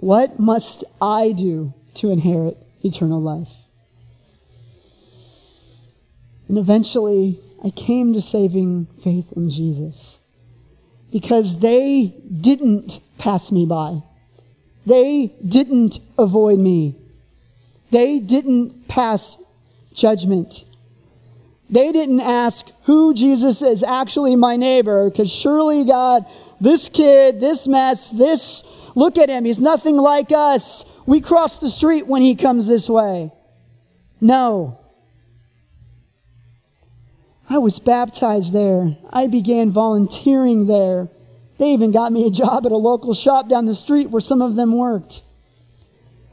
What 0.00 0.40
must 0.40 0.82
I 1.00 1.32
do 1.32 1.74
to 1.96 2.10
inherit 2.10 2.56
eternal 2.82 3.20
life? 3.20 3.52
And 6.48 6.56
eventually, 6.56 7.38
I 7.62 7.68
came 7.68 8.14
to 8.14 8.20
saving 8.22 8.86
faith 9.04 9.30
in 9.32 9.50
Jesus 9.50 10.20
because 11.12 11.58
they 11.58 12.14
didn't 12.40 12.98
pass 13.18 13.52
me 13.52 13.66
by. 13.66 14.02
They 14.86 15.34
didn't 15.46 15.98
avoid 16.16 16.60
me. 16.60 16.96
They 17.90 18.20
didn't 18.20 18.88
pass 18.88 19.36
judgment. 19.92 20.64
They 21.68 21.92
didn't 21.92 22.20
ask 22.20 22.70
who 22.84 23.12
Jesus 23.12 23.60
is 23.60 23.82
actually 23.82 24.34
my 24.34 24.56
neighbor, 24.56 25.10
because 25.10 25.30
surely 25.30 25.84
God, 25.84 26.24
this 26.60 26.88
kid, 26.88 27.40
this 27.40 27.66
mess, 27.66 28.10
this, 28.10 28.62
look 28.94 29.16
at 29.16 29.30
him. 29.30 29.44
He's 29.44 29.58
nothing 29.58 29.96
like 29.96 30.30
us. 30.32 30.84
We 31.06 31.20
cross 31.20 31.58
the 31.58 31.70
street 31.70 32.06
when 32.06 32.22
he 32.22 32.34
comes 32.34 32.66
this 32.66 32.88
way. 32.88 33.32
No. 34.20 34.78
I 37.48 37.58
was 37.58 37.78
baptized 37.78 38.52
there. 38.52 38.96
I 39.10 39.26
began 39.26 39.72
volunteering 39.72 40.66
there. 40.66 41.08
They 41.58 41.72
even 41.72 41.90
got 41.90 42.12
me 42.12 42.26
a 42.26 42.30
job 42.30 42.64
at 42.64 42.72
a 42.72 42.76
local 42.76 43.12
shop 43.12 43.48
down 43.48 43.66
the 43.66 43.74
street 43.74 44.10
where 44.10 44.20
some 44.20 44.40
of 44.40 44.54
them 44.54 44.76
worked. 44.76 45.22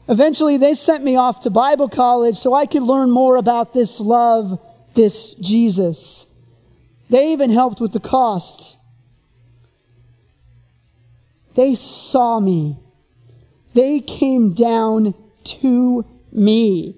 Eventually, 0.08 0.56
they 0.56 0.74
sent 0.74 1.04
me 1.04 1.16
off 1.16 1.40
to 1.40 1.50
Bible 1.50 1.88
college 1.88 2.36
so 2.36 2.54
I 2.54 2.64
could 2.64 2.82
learn 2.82 3.10
more 3.10 3.36
about 3.36 3.74
this 3.74 4.00
love, 4.00 4.58
this 4.94 5.34
Jesus. 5.34 6.26
They 7.10 7.32
even 7.32 7.50
helped 7.50 7.80
with 7.80 7.92
the 7.92 8.00
cost. 8.00 8.77
They 11.58 11.74
saw 11.74 12.38
me. 12.38 12.78
They 13.74 13.98
came 13.98 14.52
down 14.52 15.14
to 15.58 16.06
me. 16.30 16.94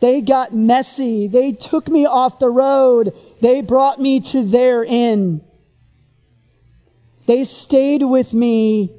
They 0.00 0.22
got 0.22 0.54
messy. 0.54 1.26
They 1.26 1.52
took 1.52 1.86
me 1.86 2.06
off 2.06 2.38
the 2.38 2.48
road. 2.48 3.12
They 3.42 3.60
brought 3.60 4.00
me 4.00 4.18
to 4.32 4.42
their 4.42 4.82
inn. 4.82 5.42
They 7.26 7.44
stayed 7.44 8.04
with 8.04 8.32
me, 8.32 8.96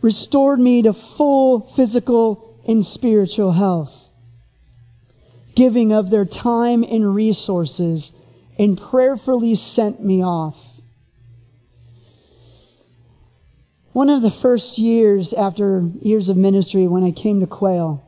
restored 0.00 0.60
me 0.60 0.82
to 0.82 0.92
full 0.92 1.66
physical 1.66 2.56
and 2.68 2.86
spiritual 2.86 3.54
health, 3.54 4.10
giving 5.56 5.92
of 5.92 6.10
their 6.10 6.24
time 6.24 6.84
and 6.84 7.16
resources, 7.16 8.12
and 8.56 8.80
prayerfully 8.80 9.56
sent 9.56 10.04
me 10.04 10.22
off. 10.22 10.69
One 13.92 14.08
of 14.08 14.22
the 14.22 14.30
first 14.30 14.78
years 14.78 15.32
after 15.32 15.82
years 16.00 16.28
of 16.28 16.36
ministry 16.36 16.86
when 16.86 17.02
I 17.02 17.10
came 17.10 17.40
to 17.40 17.46
Quail, 17.46 18.04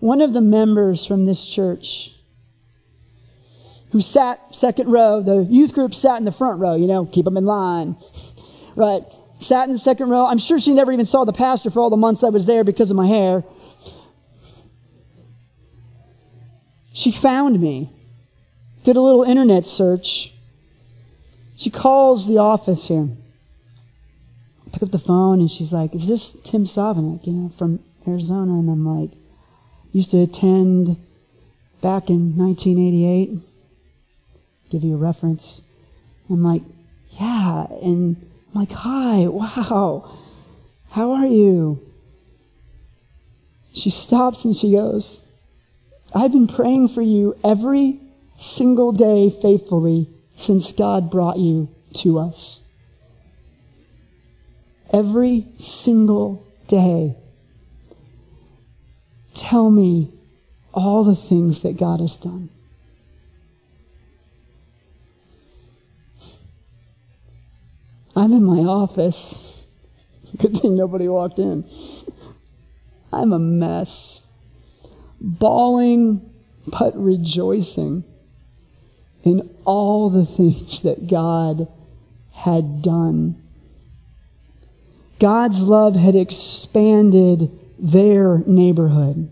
one 0.00 0.20
of 0.20 0.32
the 0.32 0.40
members 0.40 1.06
from 1.06 1.26
this 1.26 1.46
church 1.46 2.12
who 3.92 4.00
sat 4.00 4.54
second 4.54 4.90
row. 4.90 5.22
The 5.22 5.44
youth 5.44 5.74
group 5.74 5.94
sat 5.94 6.16
in 6.16 6.24
the 6.24 6.32
front 6.32 6.58
row, 6.58 6.74
you 6.74 6.86
know, 6.86 7.04
keep 7.06 7.24
them 7.24 7.36
in 7.36 7.44
line. 7.44 7.96
Right. 8.74 9.02
Sat 9.38 9.66
in 9.66 9.74
the 9.74 9.78
second 9.78 10.08
row. 10.08 10.24
I'm 10.24 10.38
sure 10.38 10.58
she 10.58 10.72
never 10.72 10.90
even 10.92 11.04
saw 11.04 11.26
the 11.26 11.32
pastor 11.34 11.70
for 11.70 11.80
all 11.80 11.90
the 11.90 11.96
months 11.98 12.24
I 12.24 12.30
was 12.30 12.46
there 12.46 12.64
because 12.64 12.90
of 12.90 12.96
my 12.96 13.06
hair. 13.06 13.44
She 16.94 17.12
found 17.12 17.60
me, 17.60 17.90
did 18.82 18.96
a 18.96 19.00
little 19.02 19.24
internet 19.24 19.66
search. 19.66 20.32
She 21.58 21.68
calls 21.68 22.26
the 22.26 22.38
office 22.38 22.88
here. 22.88 23.10
Pick 24.72 24.82
up 24.82 24.90
the 24.90 24.98
phone 24.98 25.40
and 25.40 25.50
she's 25.50 25.72
like, 25.72 25.94
Is 25.94 26.08
this 26.08 26.32
Tim 26.44 26.64
Savanek, 26.64 27.26
you 27.26 27.32
know, 27.32 27.48
from 27.50 27.80
Arizona? 28.06 28.52
And 28.54 28.70
I'm 28.70 28.86
like, 28.86 29.10
Used 29.92 30.10
to 30.12 30.22
attend 30.22 30.96
back 31.80 32.08
in 32.08 32.36
1988 32.36 33.38
give 34.72 34.82
you 34.82 34.94
a 34.94 34.96
reference. 34.96 35.60
I'm 36.30 36.42
like, 36.42 36.62
yeah. 37.10 37.66
And 37.82 38.16
I'm 38.48 38.60
like, 38.60 38.72
hi, 38.72 39.26
wow. 39.28 40.18
How 40.90 41.12
are 41.12 41.26
you? 41.26 41.86
She 43.74 43.90
stops 43.90 44.44
and 44.44 44.56
she 44.56 44.72
goes, 44.72 45.20
I've 46.14 46.32
been 46.32 46.46
praying 46.46 46.88
for 46.88 47.02
you 47.02 47.36
every 47.44 48.00
single 48.38 48.92
day 48.92 49.30
faithfully 49.30 50.08
since 50.36 50.72
God 50.72 51.10
brought 51.10 51.38
you 51.38 51.68
to 51.96 52.18
us. 52.18 52.61
Every 54.92 55.46
single 55.58 56.46
day. 56.68 57.16
Tell 59.34 59.70
me 59.70 60.12
all 60.72 61.04
the 61.04 61.16
things 61.16 61.60
that 61.60 61.78
God 61.78 62.00
has 62.00 62.16
done. 62.16 62.50
I'm 68.14 68.32
in 68.32 68.44
my 68.44 68.58
office. 68.58 69.66
Good 70.38 70.58
thing 70.58 70.76
nobody 70.76 71.08
walked 71.08 71.38
in. 71.38 71.64
I'm 73.12 73.32
a 73.32 73.38
mess. 73.38 74.22
Bawling, 75.20 76.30
but 76.66 76.96
rejoicing 76.96 78.04
in 79.22 79.48
all 79.64 80.10
the 80.10 80.26
things 80.26 80.80
that 80.82 81.06
God 81.06 81.68
had 82.32 82.82
done. 82.82 83.40
God's 85.22 85.62
love 85.62 85.94
had 85.94 86.16
expanded 86.16 87.56
their 87.78 88.38
neighborhood. 88.38 89.30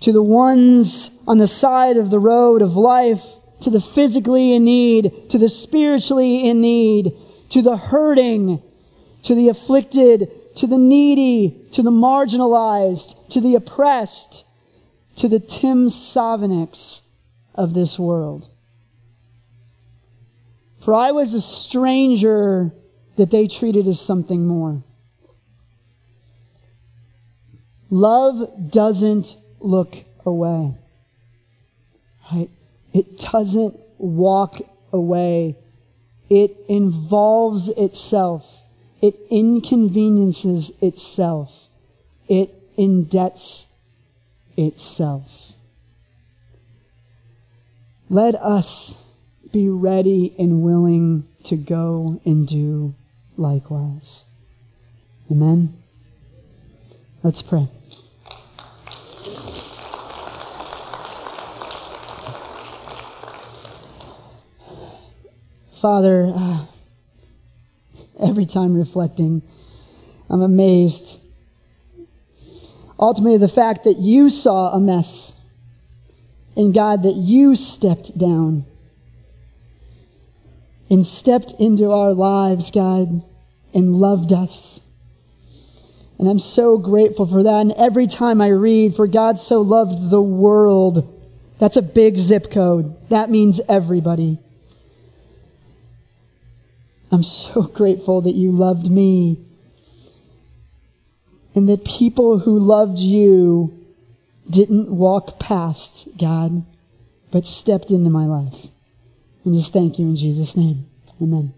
To 0.00 0.10
the 0.10 0.24
ones 0.24 1.12
on 1.24 1.38
the 1.38 1.46
side 1.46 1.96
of 1.96 2.10
the 2.10 2.18
road 2.18 2.62
of 2.62 2.74
life, 2.74 3.24
to 3.60 3.70
the 3.70 3.80
physically 3.80 4.56
in 4.56 4.64
need, 4.64 5.30
to 5.30 5.38
the 5.38 5.48
spiritually 5.48 6.48
in 6.48 6.60
need, 6.60 7.12
to 7.50 7.62
the 7.62 7.76
hurting, 7.76 8.60
to 9.22 9.36
the 9.36 9.48
afflicted, 9.48 10.32
to 10.56 10.66
the 10.66 10.78
needy, 10.78 11.64
to 11.70 11.80
the 11.80 11.92
marginalized, 11.92 13.14
to 13.28 13.40
the 13.40 13.54
oppressed, 13.54 14.42
to 15.14 15.28
the 15.28 15.38
Tim 15.38 15.86
Saviniks 15.86 17.02
of 17.54 17.72
this 17.72 18.00
world. 18.00 18.48
For 20.80 20.92
I 20.92 21.12
was 21.12 21.34
a 21.34 21.40
stranger 21.40 22.72
that 23.16 23.30
they 23.30 23.46
treated 23.46 23.86
as 23.86 24.00
something 24.00 24.46
more. 24.46 24.82
Love 27.90 28.70
doesn't 28.70 29.36
look 29.60 30.04
away. 30.24 30.74
Right? 32.32 32.48
It 32.94 33.18
doesn't 33.18 33.78
walk 33.98 34.60
away. 34.92 35.56
It 36.30 36.56
involves 36.68 37.68
itself. 37.68 38.64
It 39.02 39.16
inconveniences 39.30 40.72
itself. 40.80 41.68
It 42.28 42.76
indebts 42.78 43.66
itself. 44.56 45.52
Let 48.08 48.34
us 48.36 48.96
be 49.52 49.68
ready 49.68 50.34
and 50.38 50.62
willing 50.62 51.28
to 51.44 51.56
go 51.56 52.20
and 52.24 52.46
do 52.46 52.94
likewise. 53.36 54.24
Amen. 55.30 55.74
Let's 57.22 57.42
pray. 57.42 57.68
Father, 65.80 66.32
uh, 66.34 66.66
every 68.20 68.46
time 68.46 68.74
reflecting, 68.74 69.42
I'm 70.30 70.40
amazed. 70.40 71.18
Ultimately, 73.00 73.38
the 73.38 73.48
fact 73.48 73.82
that 73.84 73.98
you 73.98 74.30
saw 74.30 74.72
a 74.72 74.80
mess, 74.80 75.32
and 76.56 76.72
God, 76.72 77.02
that 77.02 77.16
you 77.16 77.56
stepped 77.56 78.16
down 78.16 78.64
and 80.92 81.06
stepped 81.06 81.52
into 81.52 81.90
our 81.90 82.12
lives, 82.12 82.70
God, 82.70 83.22
and 83.72 83.96
loved 83.96 84.30
us. 84.30 84.82
And 86.18 86.28
I'm 86.28 86.38
so 86.38 86.76
grateful 86.76 87.26
for 87.26 87.42
that. 87.42 87.60
And 87.62 87.72
every 87.72 88.06
time 88.06 88.42
I 88.42 88.48
read, 88.48 88.94
for 88.94 89.06
God 89.06 89.38
so 89.38 89.62
loved 89.62 90.10
the 90.10 90.20
world, 90.20 91.18
that's 91.58 91.78
a 91.78 91.82
big 91.82 92.18
zip 92.18 92.50
code. 92.50 92.94
That 93.08 93.30
means 93.30 93.58
everybody. 93.70 94.38
I'm 97.10 97.24
so 97.24 97.62
grateful 97.74 98.20
that 98.20 98.34
you 98.34 98.52
loved 98.52 98.90
me 98.90 99.38
and 101.54 101.70
that 101.70 101.86
people 101.86 102.40
who 102.40 102.58
loved 102.58 102.98
you 102.98 103.72
didn't 104.50 104.90
walk 104.90 105.40
past 105.40 106.06
God, 106.18 106.66
but 107.30 107.46
stepped 107.46 107.90
into 107.90 108.10
my 108.10 108.26
life. 108.26 108.66
And 109.44 109.54
just 109.54 109.72
thank 109.72 109.98
you 109.98 110.06
in 110.06 110.16
Jesus' 110.16 110.56
name. 110.56 110.86
Amen. 111.20 111.54